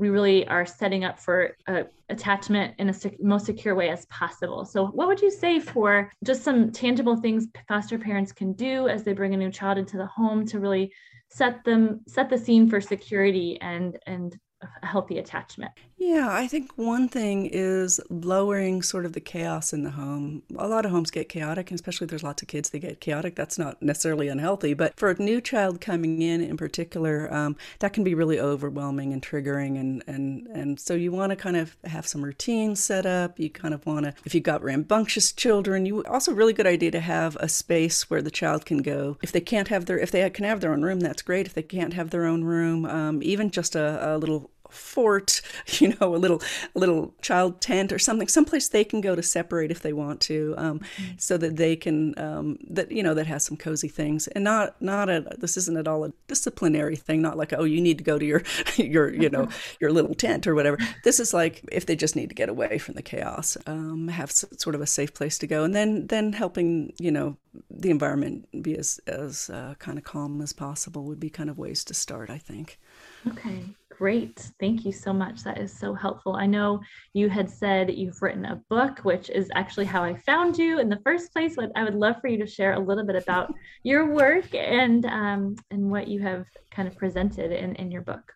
we 0.00 0.08
really 0.08 0.48
are 0.48 0.64
setting 0.64 1.04
up 1.04 1.20
for 1.20 1.54
a 1.68 1.84
attachment 2.08 2.74
in 2.78 2.88
a 2.88 2.92
sec- 2.92 3.22
most 3.22 3.44
secure 3.44 3.74
way 3.74 3.90
as 3.90 4.06
possible. 4.06 4.64
So, 4.64 4.86
what 4.86 5.08
would 5.08 5.20
you 5.20 5.30
say 5.30 5.60
for 5.60 6.10
just 6.24 6.42
some 6.42 6.72
tangible 6.72 7.16
things 7.16 7.48
foster 7.68 7.98
parents 7.98 8.32
can 8.32 8.54
do 8.54 8.88
as 8.88 9.04
they 9.04 9.12
bring 9.12 9.34
a 9.34 9.36
new 9.36 9.50
child 9.50 9.76
into 9.76 9.98
the 9.98 10.06
home 10.06 10.46
to 10.46 10.58
really 10.58 10.90
set 11.28 11.62
them 11.64 12.00
set 12.08 12.30
the 12.30 12.38
scene 12.38 12.66
for 12.66 12.80
security 12.80 13.58
and 13.60 13.98
and 14.06 14.38
healthy 14.82 15.18
attachment? 15.18 15.72
Yeah, 15.96 16.28
I 16.30 16.46
think 16.46 16.72
one 16.76 17.08
thing 17.08 17.46
is 17.46 18.00
lowering 18.08 18.82
sort 18.82 19.04
of 19.04 19.12
the 19.12 19.20
chaos 19.20 19.72
in 19.72 19.84
the 19.84 19.90
home. 19.90 20.42
A 20.56 20.66
lot 20.66 20.86
of 20.86 20.90
homes 20.90 21.10
get 21.10 21.28
chaotic, 21.28 21.70
and 21.70 21.78
especially 21.78 22.06
if 22.06 22.10
there's 22.10 22.22
lots 22.22 22.40
of 22.40 22.48
kids, 22.48 22.70
they 22.70 22.78
get 22.78 23.00
chaotic. 23.00 23.36
That's 23.36 23.58
not 23.58 23.82
necessarily 23.82 24.28
unhealthy, 24.28 24.72
but 24.72 24.96
for 24.96 25.10
a 25.10 25.22
new 25.22 25.40
child 25.40 25.80
coming 25.80 26.22
in 26.22 26.40
in 26.40 26.56
particular, 26.56 27.32
um, 27.32 27.56
that 27.80 27.92
can 27.92 28.02
be 28.02 28.14
really 28.14 28.40
overwhelming 28.40 29.12
and 29.12 29.22
triggering. 29.22 29.78
And, 29.78 30.02
and, 30.06 30.46
and 30.48 30.80
so 30.80 30.94
you 30.94 31.12
want 31.12 31.30
to 31.30 31.36
kind 31.36 31.56
of 31.56 31.76
have 31.84 32.06
some 32.06 32.24
routines 32.24 32.80
set 32.82 33.04
up. 33.04 33.38
You 33.38 33.50
kind 33.50 33.74
of 33.74 33.84
want 33.84 34.06
to, 34.06 34.14
if 34.24 34.34
you've 34.34 34.42
got 34.42 34.62
rambunctious 34.62 35.32
children, 35.32 35.84
you 35.84 36.02
also 36.04 36.32
really 36.32 36.54
good 36.54 36.66
idea 36.66 36.90
to 36.92 37.00
have 37.00 37.36
a 37.36 37.48
space 37.48 38.08
where 38.08 38.22
the 38.22 38.30
child 38.30 38.64
can 38.64 38.78
go. 38.78 39.18
If 39.22 39.32
they 39.32 39.40
can't 39.40 39.68
have 39.68 39.84
their, 39.84 39.98
if 39.98 40.10
they 40.10 40.28
can 40.30 40.44
have 40.44 40.60
their 40.60 40.72
own 40.72 40.82
room, 40.82 41.00
that's 41.00 41.22
great. 41.22 41.46
If 41.46 41.54
they 41.54 41.62
can't 41.62 41.92
have 41.92 42.10
their 42.10 42.24
own 42.24 42.44
room, 42.44 42.86
um, 42.86 43.22
even 43.22 43.50
just 43.50 43.76
a, 43.76 44.14
a 44.14 44.18
little 44.18 44.49
fort, 44.70 45.40
you 45.78 45.94
know, 46.00 46.14
a 46.14 46.18
little 46.18 46.42
a 46.74 46.78
little 46.78 47.14
child 47.22 47.60
tent 47.60 47.92
or 47.92 47.98
something, 47.98 48.28
someplace 48.28 48.68
they 48.68 48.84
can 48.84 49.00
go 49.00 49.14
to 49.14 49.22
separate 49.22 49.70
if 49.70 49.80
they 49.80 49.92
want 49.92 50.20
to, 50.22 50.54
um, 50.56 50.80
mm-hmm. 50.80 51.12
so 51.18 51.36
that 51.36 51.56
they 51.56 51.76
can 51.76 52.18
um, 52.18 52.58
that 52.68 52.90
you 52.92 53.02
know 53.02 53.14
that 53.14 53.26
has 53.26 53.44
some 53.44 53.56
cozy 53.56 53.88
things 53.88 54.26
and 54.28 54.44
not 54.44 54.80
not 54.80 55.08
a 55.08 55.36
this 55.38 55.56
isn't 55.56 55.76
at 55.76 55.88
all 55.88 56.04
a 56.04 56.12
disciplinary 56.28 56.96
thing, 56.96 57.22
not 57.22 57.36
like 57.36 57.52
oh 57.52 57.64
you 57.64 57.80
need 57.80 57.98
to 57.98 58.04
go 58.04 58.18
to 58.18 58.24
your 58.24 58.42
your 58.76 59.12
you 59.12 59.28
know 59.28 59.48
your 59.80 59.92
little 59.92 60.14
tent 60.14 60.46
or 60.46 60.54
whatever. 60.54 60.78
This 61.04 61.20
is 61.20 61.34
like 61.34 61.62
if 61.70 61.86
they 61.86 61.96
just 61.96 62.16
need 62.16 62.28
to 62.28 62.34
get 62.34 62.48
away 62.48 62.78
from 62.78 62.94
the 62.94 63.02
chaos, 63.02 63.56
um, 63.66 64.08
have 64.08 64.30
sort 64.30 64.74
of 64.74 64.80
a 64.80 64.86
safe 64.86 65.14
place 65.14 65.38
to 65.38 65.46
go, 65.46 65.64
and 65.64 65.74
then 65.74 66.06
then 66.06 66.32
helping 66.32 66.92
you 66.98 67.10
know 67.10 67.36
the 67.70 67.90
environment 67.90 68.46
be 68.62 68.76
as 68.76 69.00
as 69.06 69.50
uh, 69.50 69.74
kind 69.78 69.98
of 69.98 70.04
calm 70.04 70.40
as 70.40 70.52
possible 70.52 71.04
would 71.04 71.20
be 71.20 71.30
kind 71.30 71.50
of 71.50 71.58
ways 71.58 71.84
to 71.84 71.94
start, 71.94 72.30
I 72.30 72.38
think. 72.38 72.78
Okay, 73.26 73.64
great. 74.00 74.50
Thank 74.58 74.86
you 74.86 74.92
so 74.92 75.12
much. 75.12 75.42
That 75.42 75.58
is 75.58 75.70
so 75.78 75.92
helpful. 75.92 76.34
I 76.34 76.46
know 76.46 76.80
you 77.12 77.28
had 77.28 77.50
said 77.50 77.92
you've 77.92 78.22
written 78.22 78.46
a 78.46 78.56
book, 78.70 79.00
which 79.00 79.28
is 79.28 79.50
actually 79.54 79.84
how 79.84 80.02
I 80.02 80.14
found 80.14 80.56
you 80.56 80.78
in 80.78 80.88
the 80.88 81.02
first 81.04 81.34
place. 81.34 81.56
But 81.56 81.70
I 81.76 81.84
would 81.84 81.94
love 81.94 82.16
for 82.18 82.28
you 82.28 82.38
to 82.38 82.46
share 82.46 82.72
a 82.72 82.78
little 82.78 83.04
bit 83.04 83.16
about 83.16 83.52
your 83.82 84.14
work 84.14 84.54
and 84.54 85.04
um, 85.04 85.54
and 85.70 85.90
what 85.90 86.08
you 86.08 86.18
have 86.20 86.46
kind 86.70 86.88
of 86.88 86.96
presented 86.96 87.52
in, 87.52 87.74
in 87.74 87.90
your 87.90 88.00
book. 88.00 88.32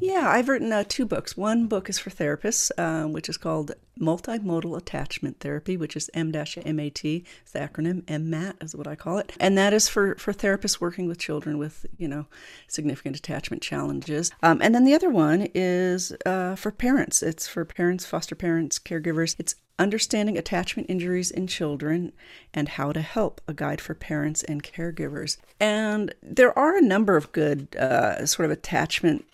Yeah, 0.00 0.28
I've 0.28 0.48
written 0.48 0.72
uh, 0.72 0.84
two 0.86 1.06
books. 1.06 1.36
One 1.36 1.66
book 1.66 1.88
is 1.88 1.98
for 1.98 2.10
therapists, 2.10 2.70
um, 2.78 3.12
which 3.12 3.28
is 3.28 3.36
called 3.36 3.72
Multimodal 3.98 4.76
Attachment 4.76 5.40
Therapy, 5.40 5.76
which 5.76 5.96
is 5.96 6.10
M-MAT. 6.14 7.04
It's 7.04 7.52
the 7.52 7.58
acronym 7.58 8.02
MMAT 8.02 8.62
is 8.62 8.74
what 8.74 8.86
I 8.86 8.96
call 8.96 9.18
it, 9.18 9.32
and 9.38 9.56
that 9.56 9.72
is 9.72 9.88
for 9.88 10.14
for 10.16 10.32
therapists 10.32 10.80
working 10.80 11.06
with 11.06 11.18
children 11.18 11.58
with 11.58 11.86
you 11.96 12.08
know 12.08 12.26
significant 12.66 13.16
attachment 13.16 13.62
challenges. 13.62 14.32
Um, 14.42 14.60
and 14.62 14.74
then 14.74 14.84
the 14.84 14.94
other 14.94 15.10
one 15.10 15.48
is 15.54 16.12
uh, 16.26 16.56
for 16.56 16.70
parents. 16.70 17.22
It's 17.22 17.46
for 17.46 17.64
parents, 17.64 18.04
foster 18.04 18.34
parents, 18.34 18.78
caregivers. 18.78 19.36
It's 19.38 19.54
Understanding 19.78 20.38
Attachment 20.38 20.88
Injuries 20.88 21.32
in 21.32 21.48
Children 21.48 22.12
and 22.52 22.68
How 22.68 22.92
to 22.92 23.00
Help, 23.00 23.40
a 23.48 23.54
guide 23.54 23.80
for 23.80 23.94
parents 23.94 24.44
and 24.44 24.62
caregivers. 24.62 25.36
And 25.58 26.14
there 26.22 26.56
are 26.56 26.76
a 26.76 26.80
number 26.80 27.16
of 27.16 27.32
good 27.32 27.74
uh, 27.74 28.24
sort 28.24 28.46
of 28.46 28.52
attachment 28.52 29.24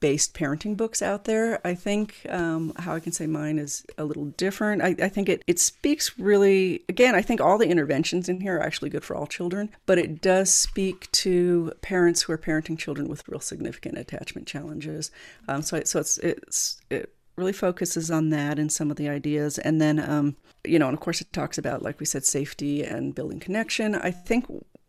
based 0.00 0.34
parenting 0.34 0.76
books 0.76 1.02
out 1.02 1.24
there. 1.24 1.60
I 1.66 1.74
think 1.74 2.26
um, 2.28 2.72
how 2.76 2.94
I 2.94 3.00
can 3.00 3.12
say 3.12 3.26
mine 3.26 3.58
is 3.58 3.84
a 3.96 4.04
little 4.04 4.26
different. 4.26 4.82
I, 4.82 4.94
I, 5.02 5.08
think 5.08 5.28
it, 5.28 5.42
it 5.46 5.58
speaks 5.58 6.18
really, 6.18 6.84
again, 6.88 7.14
I 7.14 7.22
think 7.22 7.40
all 7.40 7.58
the 7.58 7.68
interventions 7.68 8.28
in 8.28 8.40
here 8.40 8.56
are 8.56 8.62
actually 8.62 8.90
good 8.90 9.04
for 9.04 9.16
all 9.16 9.26
children, 9.26 9.70
but 9.86 9.98
it 9.98 10.20
does 10.20 10.52
speak 10.52 11.10
to 11.12 11.72
parents 11.82 12.22
who 12.22 12.32
are 12.32 12.38
parenting 12.38 12.78
children 12.78 13.08
with 13.08 13.26
real 13.28 13.40
significant 13.40 13.98
attachment 13.98 14.46
challenges. 14.46 15.10
Um, 15.48 15.62
so, 15.62 15.82
so 15.84 16.00
it's, 16.00 16.18
it's, 16.18 16.80
it 16.90 17.12
really 17.38 17.52
focuses 17.52 18.10
on 18.10 18.30
that 18.30 18.58
and 18.58 18.70
some 18.70 18.90
of 18.90 18.96
the 18.96 19.08
ideas. 19.08 19.58
And 19.58 19.80
then, 19.80 19.98
um, 19.98 20.36
you 20.64 20.78
know, 20.78 20.88
and 20.88 20.94
of 20.94 21.00
course, 21.00 21.20
it 21.20 21.32
talks 21.32 21.56
about, 21.56 21.82
like 21.82 22.00
we 22.00 22.06
said, 22.06 22.24
safety 22.24 22.82
and 22.82 23.14
building 23.14 23.40
connection. 23.40 23.94
I 23.94 24.10
think 24.10 24.46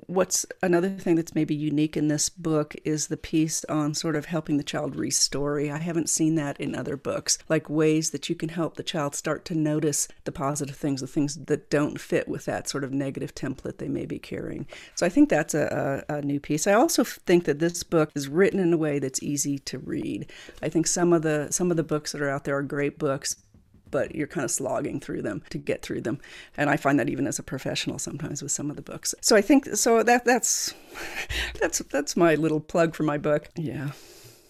what's 0.10 0.44
another 0.64 0.90
thing 0.90 1.16
that's 1.16 1.36
maybe 1.36 1.54
unique 1.54 1.96
in 1.96 2.08
this 2.08 2.30
book 2.30 2.76
is 2.84 3.08
the 3.08 3.18
piece 3.18 3.64
on 3.66 3.94
sort 3.94 4.16
of 4.16 4.26
helping 4.26 4.58
the 4.58 4.64
child 4.64 4.96
restory. 4.96 5.72
I 5.72 5.78
haven't 5.78 6.10
seen 6.10 6.34
that 6.36 6.60
in 6.60 6.76
other 6.76 6.98
books, 6.98 7.38
like 7.48 7.70
ways 7.70 8.10
that 8.10 8.28
you 8.28 8.36
can 8.36 8.50
help 8.50 8.76
the 8.76 8.84
child 8.84 9.14
start 9.14 9.46
to 9.46 9.56
notice 9.56 10.08
the 10.24 10.32
positive 10.32 10.76
things, 10.76 11.02
the 11.02 11.08
things 11.08 11.36
that 11.36 11.70
don't 11.70 12.02
fit 12.02 12.28
with 12.28 12.46
that 12.46 12.68
sort 12.68 12.84
of 12.84 12.92
negative 12.92 13.36
template 13.36 13.78
they 13.78 13.88
may 13.88 14.08
be 14.08 14.18
carrying. 14.18 14.66
So 14.96 15.06
I 15.06 15.10
think 15.10 15.30
that's 15.30 15.54
a, 15.54 16.04
a, 16.10 16.16
a 16.16 16.22
new 16.24 16.40
piece. 16.40 16.66
I 16.66 16.74
also 16.74 17.04
think 17.04 17.46
that 17.46 17.60
this 17.60 17.84
book 17.84 18.10
is 18.16 18.28
written 18.28 18.60
in 18.60 18.74
a 18.74 18.78
way 18.78 18.98
that's 18.98 19.22
easy 19.22 19.60
to 19.60 19.78
read. 19.78 20.32
I 20.64 20.70
think 20.70 20.88
some 20.88 21.14
of 21.14 21.22
the 21.22 21.50
some 21.52 21.70
of 21.70 21.78
the 21.78 21.84
books 21.84 22.14
that 22.14 22.22
are 22.22 22.30
out 22.30 22.46
there 22.46 22.58
are 22.58 22.64
great 22.64 22.98
books, 22.98 23.36
but 23.92 24.16
you're 24.16 24.28
kind 24.28 24.46
of 24.46 24.52
slogging 24.52 25.00
through 25.00 25.22
them 25.22 25.44
to 25.50 25.58
get 25.58 25.82
through 25.82 26.02
them. 26.02 26.20
And 26.58 26.70
I 26.70 26.78
find 26.78 27.00
that 27.00 27.10
even 27.10 27.28
as 27.28 27.40
a 27.40 27.44
professional 27.44 28.00
sometimes 28.00 28.42
with 28.42 28.52
some 28.52 28.70
of 28.70 28.76
the 28.76 28.82
books. 28.82 29.14
So 29.22 29.36
I 29.36 29.42
think 29.42 29.68
so 29.76 30.04
that 30.04 30.26
that's 30.26 30.74
that's 31.60 31.80
that's 31.80 32.16
my 32.16 32.36
little 32.36 32.60
plug 32.60 32.96
for 32.96 33.04
my 33.04 33.18
book. 33.18 33.50
Yeah. 33.56 33.92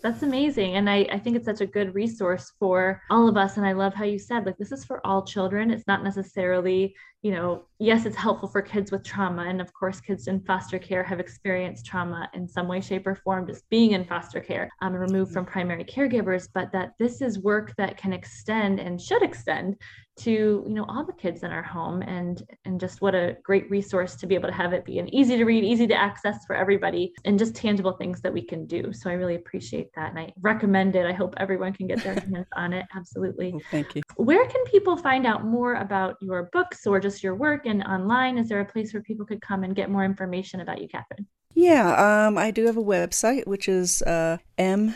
That's 0.02 0.24
amazing. 0.24 0.76
And 0.76 0.90
I, 0.90 1.06
I 1.12 1.20
think 1.20 1.36
it's 1.36 1.46
such 1.46 1.60
a 1.60 1.66
good 1.66 1.94
resource 1.94 2.54
for 2.58 3.02
all 3.10 3.28
of 3.28 3.36
us. 3.36 3.58
And 3.58 3.66
I 3.66 3.74
love 3.74 3.94
how 3.94 4.06
you 4.06 4.18
said, 4.18 4.46
like, 4.46 4.58
this 4.58 4.72
is 4.72 4.86
for 4.86 5.06
all 5.06 5.26
children. 5.26 5.72
It's 5.72 5.88
not 5.88 6.04
necessarily, 6.04 6.96
you 7.22 7.32
know, 7.32 7.66
yes, 7.80 8.06
it's 8.06 8.16
helpful 8.16 8.48
for 8.48 8.62
kids 8.62 8.92
with 8.92 9.04
trauma. 9.04 9.44
And 9.44 9.60
of 9.60 9.74
course, 9.74 10.00
kids 10.00 10.28
in 10.28 10.40
foster 10.40 10.80
care 10.80 11.04
have 11.04 11.20
experienced 11.20 11.86
trauma 11.86 12.30
in 12.34 12.48
some 12.48 12.68
way, 12.68 12.80
shape, 12.80 13.06
or 13.06 13.16
form, 13.16 13.46
just 13.46 13.70
being 13.70 13.92
in 13.92 14.06
foster 14.06 14.40
care 14.40 14.70
um, 14.82 14.94
and 14.94 15.02
removed 15.02 15.34
from 15.34 15.46
primary 15.46 15.84
caregivers, 15.84 16.48
but 16.54 16.72
that 16.72 16.94
this 16.98 17.22
is 17.22 17.40
work 17.40 17.74
that 17.78 17.98
can 17.98 18.14
extend 18.14 18.80
and 18.80 19.02
should 19.02 19.22
extend 19.22 19.76
to 20.20 20.66
you 20.68 20.74
know 20.74 20.86
all 20.90 21.06
the 21.06 21.14
kids 21.14 21.44
in 21.44 21.52
our 21.52 21.64
home 21.64 22.02
and 22.02 22.44
and 22.66 22.78
just 22.78 23.02
what 23.02 23.16
a 23.16 23.38
great 23.42 23.70
resource 23.72 24.18
to 24.18 24.28
be 24.28 24.36
able 24.36 24.50
to 24.50 24.54
have 24.54 24.74
it 24.74 24.84
be 24.84 25.00
an 25.00 25.14
easy 25.16 25.38
to 25.38 25.46
read 25.46 25.64
easy 25.64 25.88
to 25.88 25.96
access 25.96 26.46
for 26.46 26.58
everybody 26.58 27.14
and 27.24 27.40
just 27.40 27.56
tangible 27.56 27.94
things 27.94 28.20
that 28.22 28.34
we 28.34 28.42
can 28.42 28.66
do. 28.66 28.92
So 28.92 29.10
i 29.10 29.14
really 29.14 29.36
appreciate 29.36 29.90
that 29.96 30.10
and 30.10 30.20
i 30.20 30.34
recommend 30.42 30.96
it. 30.96 31.06
I 31.06 31.14
hope 31.14 31.34
everyone 31.38 31.74
can 31.74 31.88
get 31.88 32.04
their 32.04 32.14
hands 32.34 32.48
on 32.56 32.74
it. 32.74 32.86
Absolutely. 32.96 33.52
Well, 33.52 33.62
thank 33.72 33.96
you 33.96 34.02
where 34.20 34.46
can 34.48 34.64
people 34.66 34.98
find 34.98 35.26
out 35.26 35.46
more 35.46 35.76
about 35.76 36.18
your 36.22 36.50
books 36.52 36.86
or 36.86 37.00
just 37.00 37.24
your 37.24 37.36
work 37.36 37.66
and 37.66 37.82
online? 37.84 38.38
Is 38.38 38.50
there 38.50 38.60
a 38.60 38.66
place 38.66 38.94
where 38.94 39.02
people 39.02 39.26
could 39.26 39.42
come 39.42 39.64
and 39.64 39.74
get 39.74 39.90
more 39.90 40.04
information 40.04 40.60
about 40.60 40.82
you 40.82 40.90
catherine? 40.90 41.26
Yeah, 41.56 42.28
um, 42.28 42.38
I 42.38 42.52
do 42.52 42.66
have 42.66 42.76
a 42.76 42.84
website, 42.84 43.48
which 43.48 43.70
is 43.70 44.02
uh, 44.02 44.38
m-mat.org 44.58 44.94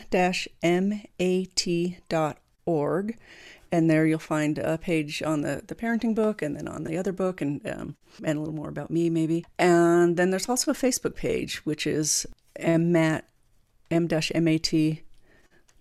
and 3.71 3.89
there 3.89 4.05
you'll 4.05 4.19
find 4.19 4.59
a 4.59 4.77
page 4.77 5.23
on 5.23 5.41
the, 5.41 5.63
the 5.65 5.73
parenting 5.73 6.13
book 6.13 6.43
and 6.43 6.55
then 6.55 6.67
on 6.67 6.83
the 6.83 6.95
other 6.95 7.11
book 7.11 7.41
and 7.41 7.67
um, 7.67 7.95
and 8.23 8.37
a 8.37 8.39
little 8.39 8.53
more 8.53 8.69
about 8.69 8.91
me 8.91 9.09
maybe. 9.09 9.43
And 9.57 10.15
then 10.15 10.29
there's 10.29 10.47
also 10.47 10.69
a 10.69 10.75
facebook 10.75 11.15
page 11.15 11.65
which 11.65 11.87
is 11.87 12.27
mmat 12.59 13.23
m-mat 13.89 15.12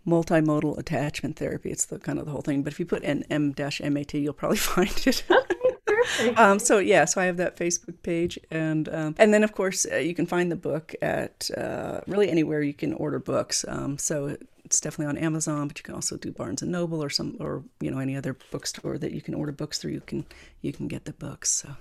multimodal 0.07 0.77
attachment 0.79 1.37
therapy 1.37 1.71
it's 1.71 1.87
the 1.87 1.99
kind 1.99 2.19
of 2.19 2.27
the 2.27 2.33
whole 2.33 2.43
thing 2.43 2.63
but 2.63 2.73
if 2.73 2.81
you 2.81 2.87
put 2.87 3.05
n 3.05 3.25
m-mat 3.31 4.15
you'll 4.15 4.33
probably 4.33 4.57
find 4.75 5.07
it 5.07 5.23
um, 6.37 6.59
so 6.59 6.79
yeah, 6.79 7.05
so 7.05 7.21
I 7.21 7.25
have 7.27 7.37
that 7.39 7.57
Facebook 7.57 8.03
page, 8.03 8.39
and 8.51 8.89
um, 8.89 9.15
and 9.19 9.33
then 9.33 9.45
of 9.45 9.53
course 9.53 9.87
uh, 9.91 9.97
you 9.97 10.15
can 10.15 10.27
find 10.27 10.51
the 10.51 10.57
book 10.57 10.95
at 11.03 11.51
uh, 11.57 12.01
really 12.07 12.31
anywhere 12.31 12.63
you 12.63 12.75
can 12.75 12.93
order 12.95 13.19
books. 13.19 13.65
Um, 13.69 13.99
so 13.99 14.37
it's 14.65 14.81
definitely 14.81 15.07
on 15.07 15.19
Amazon, 15.19 15.69
but 15.69 15.79
you 15.79 15.83
can 15.83 15.95
also 15.95 16.17
do 16.17 16.33
Barnes 16.33 16.63
and 16.63 16.73
Noble 16.73 17.03
or 17.03 17.11
some 17.11 17.37
or 17.41 17.63
you 17.81 17.91
know 17.91 17.99
any 17.99 18.17
other 18.17 18.37
bookstore 18.51 18.99
that 18.99 19.13
you 19.13 19.21
can 19.21 19.35
order 19.35 19.53
books 19.53 19.79
through. 19.79 19.93
You 19.93 20.01
can 20.01 20.27
you 20.61 20.73
can 20.73 20.89
get 20.89 21.05
the 21.05 21.13
books. 21.13 21.51
So. 21.51 21.77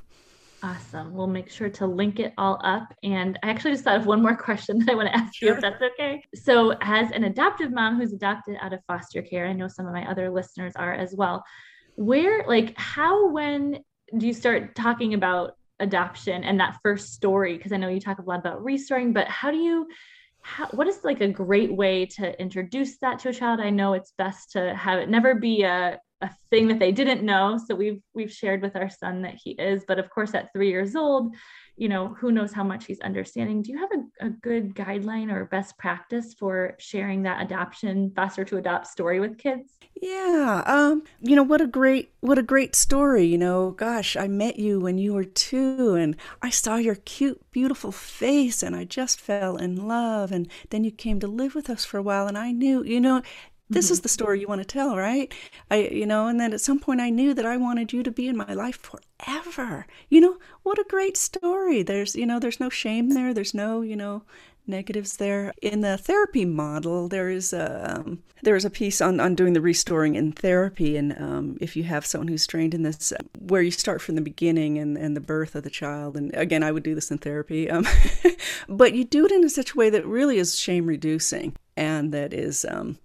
Awesome. 0.63 1.13
We'll 1.13 1.27
make 1.27 1.49
sure 1.49 1.69
to 1.69 1.87
link 1.87 2.19
it 2.19 2.33
all 2.37 2.59
up. 2.63 2.93
And 3.03 3.39
I 3.41 3.49
actually 3.49 3.71
just 3.71 3.83
thought 3.83 3.97
of 3.97 4.05
one 4.05 4.21
more 4.21 4.35
question 4.35 4.79
that 4.85 4.89
I 4.89 4.95
want 4.95 5.09
to 5.09 5.17
ask 5.17 5.33
sure. 5.35 5.49
you, 5.49 5.55
if 5.55 5.61
that's 5.61 5.81
okay. 5.81 6.23
So, 6.35 6.75
as 6.81 7.11
an 7.11 7.23
adoptive 7.23 7.71
mom 7.71 7.97
who's 7.97 8.13
adopted 8.13 8.57
out 8.61 8.73
of 8.73 8.79
foster 8.85 9.21
care, 9.21 9.47
I 9.47 9.53
know 9.53 9.67
some 9.67 9.87
of 9.87 9.93
my 9.93 10.09
other 10.09 10.29
listeners 10.29 10.73
are 10.75 10.93
as 10.93 11.15
well. 11.15 11.43
Where, 11.95 12.45
like, 12.47 12.77
how, 12.77 13.29
when 13.29 13.79
do 14.17 14.27
you 14.27 14.33
start 14.33 14.75
talking 14.75 15.13
about 15.13 15.53
adoption 15.79 16.43
and 16.43 16.59
that 16.59 16.77
first 16.83 17.13
story? 17.13 17.57
Because 17.57 17.71
I 17.71 17.77
know 17.77 17.89
you 17.89 17.99
talk 17.99 18.19
a 18.19 18.23
lot 18.23 18.39
about 18.39 18.63
restorying, 18.63 19.13
but 19.13 19.27
how 19.27 19.51
do 19.51 19.57
you 19.57 19.87
how, 20.43 20.67
what 20.69 20.87
is 20.87 21.03
like 21.03 21.21
a 21.21 21.27
great 21.27 21.71
way 21.71 22.05
to 22.05 22.39
introduce 22.41 22.97
that 22.97 23.19
to 23.19 23.29
a 23.29 23.33
child? 23.33 23.59
I 23.59 23.69
know 23.69 23.93
it's 23.93 24.13
best 24.17 24.51
to 24.53 24.75
have 24.75 24.99
it 24.99 25.09
never 25.09 25.35
be 25.35 25.63
a, 25.63 25.99
a 26.21 26.29
thing 26.49 26.67
that 26.67 26.79
they 26.79 26.91
didn't 26.91 27.23
know. 27.23 27.57
So 27.57 27.75
we've 27.75 28.01
we've 28.13 28.31
shared 28.31 28.61
with 28.61 28.75
our 28.75 28.89
son 28.89 29.21
that 29.23 29.35
he 29.35 29.51
is, 29.51 29.83
but 29.87 29.99
of 29.99 30.09
course 30.09 30.33
at 30.33 30.51
three 30.53 30.69
years 30.69 30.95
old, 30.95 31.35
you 31.77 31.89
know, 31.89 32.09
who 32.19 32.31
knows 32.31 32.53
how 32.53 32.63
much 32.63 32.85
he's 32.85 32.99
understanding. 33.01 33.61
Do 33.61 33.71
you 33.71 33.79
have 33.79 33.89
a, 33.91 34.27
a 34.27 34.29
good 34.29 34.75
guideline 34.75 35.31
or 35.31 35.45
best 35.45 35.77
practice 35.77 36.33
for 36.33 36.75
sharing 36.79 37.23
that 37.23 37.41
adoption, 37.41 38.11
foster 38.15 38.45
to 38.45 38.57
adopt 38.57 38.87
story 38.87 39.19
with 39.19 39.37
kids? 39.37 39.77
Yeah. 39.99 40.63
Um, 40.65 41.03
you 41.21 41.35
know, 41.35 41.43
what 41.43 41.61
a 41.61 41.67
great 41.67 42.11
what 42.19 42.37
a 42.37 42.43
great 42.43 42.75
story. 42.75 43.25
You 43.25 43.37
know, 43.37 43.71
gosh, 43.71 44.15
I 44.15 44.27
met 44.27 44.59
you 44.59 44.79
when 44.79 44.97
you 44.97 45.13
were 45.13 45.23
two 45.23 45.95
and 45.95 46.15
I 46.41 46.49
saw 46.49 46.75
your 46.75 46.95
cute, 46.95 47.41
beautiful 47.51 47.91
face 47.91 48.61
and 48.61 48.75
I 48.75 48.83
just 48.83 49.19
fell 49.19 49.57
in 49.57 49.87
love. 49.87 50.31
And 50.31 50.47
then 50.69 50.83
you 50.83 50.91
came 50.91 51.19
to 51.19 51.27
live 51.27 51.55
with 51.55 51.69
us 51.69 51.83
for 51.83 51.97
a 51.97 52.03
while 52.03 52.27
and 52.27 52.37
I 52.37 52.51
knew, 52.51 52.83
you 52.83 52.99
know, 52.99 53.21
this 53.71 53.85
mm-hmm. 53.85 53.93
is 53.93 54.01
the 54.01 54.09
story 54.09 54.39
you 54.39 54.47
want 54.47 54.61
to 54.61 54.65
tell 54.65 54.97
right? 54.97 55.33
I 55.69 55.89
you 55.91 56.05
know 56.05 56.27
and 56.27 56.39
then 56.39 56.53
at 56.53 56.61
some 56.61 56.79
point 56.79 57.01
i 57.01 57.09
knew 57.09 57.33
that 57.33 57.45
i 57.45 57.57
wanted 57.57 57.93
you 57.93 58.03
to 58.03 58.11
be 58.11 58.27
in 58.27 58.37
my 58.37 58.53
life 58.53 58.79
forever. 58.79 59.85
You 60.09 60.21
know 60.21 60.37
what 60.63 60.79
a 60.79 60.85
great 60.89 61.17
story. 61.17 61.83
There's 61.83 62.15
you 62.15 62.25
know 62.25 62.39
there's 62.39 62.59
no 62.59 62.69
shame 62.69 63.09
there. 63.09 63.33
There's 63.33 63.53
no 63.53 63.81
you 63.81 63.95
know 63.95 64.23
negatives 64.67 65.17
there. 65.17 65.53
In 65.61 65.81
the 65.81 65.97
therapy 65.97 66.45
model 66.45 67.07
there 67.07 67.29
is 67.29 67.53
a 67.53 67.97
um, 67.99 68.23
there 68.43 68.55
is 68.55 68.65
a 68.65 68.69
piece 68.69 69.01
on, 69.01 69.19
on 69.19 69.35
doing 69.35 69.53
the 69.53 69.61
restorying 69.61 70.15
in 70.15 70.31
therapy. 70.31 70.97
And 70.97 71.15
um, 71.21 71.57
if 71.61 71.75
you 71.75 71.83
have 71.83 72.05
someone 72.05 72.27
who's 72.27 72.47
trained 72.47 72.73
in 72.73 72.83
this 72.83 73.13
where 73.39 73.61
you 73.61 73.71
start 73.71 74.01
from 74.01 74.15
the 74.15 74.21
beginning 74.21 74.77
and, 74.79 74.97
and 74.97 75.15
the 75.15 75.21
birth 75.21 75.55
of 75.55 75.63
the 75.63 75.69
child. 75.69 76.17
And 76.17 76.33
again 76.35 76.63
i 76.63 76.71
would 76.71 76.83
do 76.83 76.95
this 76.95 77.11
in 77.11 77.17
therapy 77.17 77.69
um, 77.69 77.85
but 78.69 78.93
you 78.93 79.03
do 79.03 79.25
it 79.25 79.31
in 79.31 79.47
such 79.49 79.73
a 79.73 79.77
way 79.77 79.89
that 79.89 80.05
really 80.05 80.37
is 80.37 80.57
shame 80.57 80.85
reducing 80.85 81.55
and 81.77 82.13
that 82.13 82.33
is 82.33 82.65
um, 82.69 82.97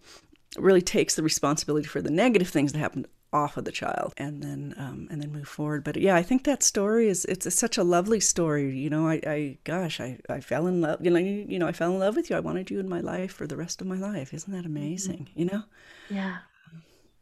really 0.61 0.83
takes 0.83 1.15
the 1.15 1.23
responsibility 1.23 1.87
for 1.87 2.01
the 2.01 2.11
negative 2.11 2.49
things 2.49 2.73
that 2.73 2.79
happened 2.79 3.07
off 3.33 3.57
of 3.57 3.65
the 3.65 3.73
child 3.73 4.15
and 4.17 4.43
then 4.43 4.75
um, 4.79 5.09
and 5.11 5.21
then 5.21 5.33
move 5.33 5.49
forward. 5.49 5.85
But 5.85 5.97
yeah 5.97 6.17
i 6.17 6.23
think 6.23 6.45
that 6.45 6.63
story 6.63 7.09
is 7.09 7.25
it's, 7.27 7.47
it's 7.47 7.59
such 7.59 7.77
a 7.77 7.85
lovely 7.85 8.21
story. 8.21 8.77
You 8.77 8.91
know 8.91 9.09
i, 9.09 9.21
I 9.27 9.59
gosh 9.65 10.01
I, 10.01 10.19
I 10.29 10.41
fell 10.41 10.67
in 10.67 10.81
love 10.81 11.05
you 11.05 11.11
know 11.11 11.19
you, 11.19 11.45
you, 11.49 11.59
know 11.59 11.67
i 11.67 11.73
fell 11.73 11.93
in 11.93 11.99
love 11.99 12.17
with 12.17 12.31
you. 12.31 12.37
I 12.37 12.41
wanted 12.41 12.71
you 12.71 12.81
in 12.81 12.89
my 12.89 13.01
life 13.01 13.33
for 13.33 13.47
the 13.47 13.57
rest 13.57 13.81
of 13.81 13.87
my 13.87 13.99
life. 13.99 14.33
Isn't 14.33 14.53
that 14.53 14.65
mm-hmm. 14.65 14.77
amazing 14.77 15.29
you 15.35 15.47
know? 15.47 15.63
Yeah. 16.09 16.39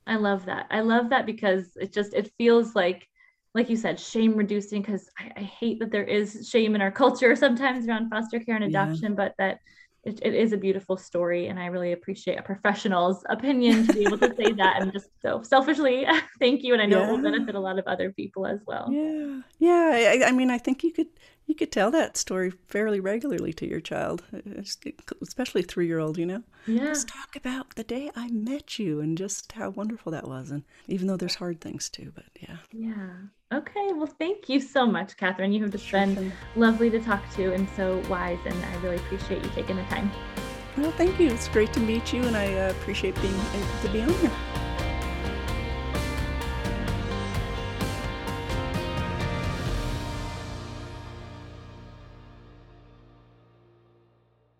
I 0.06 0.16
love 0.16 0.44
that. 0.46 0.66
I 0.70 0.80
love 0.80 1.08
that 1.10 1.26
because 1.26 1.76
it 1.76 1.92
just 1.92 2.14
it 2.14 2.30
feels 2.36 2.74
like 2.74 3.08
like 3.54 3.70
you 3.70 3.76
said 3.76 3.98
shame 3.98 4.34
reducing 4.36 4.82
because 4.82 5.08
I, 5.18 5.30
I, 5.36 5.42
hate 5.42 5.78
that 5.78 5.92
there 5.92 6.04
is 6.04 6.48
shame 6.48 6.74
in 6.74 6.82
our 6.82 6.90
culture 7.02 7.34
sometimes 7.36 7.86
around 7.86 8.10
foster 8.10 8.40
care 8.40 8.56
and 8.56 8.64
adoption 8.64 9.12
yeah. 9.12 9.16
but 9.16 9.34
that 9.38 9.60
it, 10.04 10.20
it 10.22 10.34
is 10.34 10.52
a 10.52 10.56
beautiful 10.56 10.96
story 10.96 11.48
and 11.48 11.58
i 11.58 11.66
really 11.66 11.92
appreciate 11.92 12.38
a 12.38 12.42
professional's 12.42 13.24
opinion 13.28 13.86
to 13.86 13.92
be 13.92 14.04
able 14.04 14.18
to 14.18 14.34
say 14.36 14.52
that 14.52 14.80
and 14.80 14.92
just 14.92 15.08
so 15.20 15.42
selfishly 15.42 16.06
thank 16.38 16.62
you 16.62 16.72
and 16.72 16.82
i 16.82 16.86
know 16.86 17.00
yeah. 17.00 17.08
it 17.08 17.10
will 17.10 17.22
benefit 17.22 17.54
a 17.54 17.60
lot 17.60 17.78
of 17.78 17.86
other 17.86 18.12
people 18.12 18.46
as 18.46 18.60
well 18.66 18.88
yeah 18.90 19.40
yeah 19.58 20.20
I, 20.24 20.28
I 20.28 20.32
mean 20.32 20.50
i 20.50 20.58
think 20.58 20.82
you 20.82 20.92
could 20.92 21.08
you 21.46 21.54
could 21.54 21.70
tell 21.70 21.90
that 21.90 22.16
story 22.16 22.50
fairly 22.68 23.00
regularly 23.00 23.52
to 23.54 23.68
your 23.68 23.80
child, 23.80 24.22
especially 25.20 25.62
three 25.62 25.86
year 25.86 25.98
old, 25.98 26.16
you 26.16 26.26
know? 26.26 26.42
Yeah. 26.66 26.84
Just 26.84 27.08
talk 27.08 27.36
about 27.36 27.74
the 27.74 27.84
day 27.84 28.10
I 28.16 28.28
met 28.28 28.78
you 28.78 29.00
and 29.00 29.18
just 29.18 29.52
how 29.52 29.70
wonderful 29.70 30.12
that 30.12 30.26
was. 30.26 30.50
And 30.50 30.64
even 30.88 31.06
though 31.06 31.16
there's 31.16 31.34
hard 31.34 31.60
things 31.60 31.90
too, 31.90 32.12
but 32.14 32.24
yeah. 32.40 32.56
Yeah. 32.72 33.08
Okay. 33.54 33.92
Well, 33.92 34.06
thank 34.18 34.48
you 34.48 34.60
so 34.60 34.84
much, 34.84 35.16
Catherine. 35.16 35.52
You 35.52 35.62
have 35.62 35.70
just 35.70 35.90
been 35.92 36.32
lovely 36.56 36.90
to 36.90 36.98
talk 36.98 37.22
to 37.36 37.52
and 37.54 37.68
so 37.76 38.02
wise. 38.08 38.40
And 38.44 38.64
I 38.64 38.76
really 38.82 38.96
appreciate 38.96 39.44
you 39.44 39.50
taking 39.50 39.76
the 39.76 39.84
time. 39.84 40.10
Well, 40.76 40.90
thank 40.92 41.20
you. 41.20 41.28
It's 41.28 41.46
great 41.46 41.72
to 41.74 41.80
meet 41.80 42.12
you, 42.12 42.22
and 42.24 42.36
I 42.36 42.52
uh, 42.52 42.70
appreciate 42.70 43.14
being 43.22 43.34
able 43.34 43.82
to 43.82 43.88
be 43.92 44.00
on 44.02 44.12
here. 44.14 44.53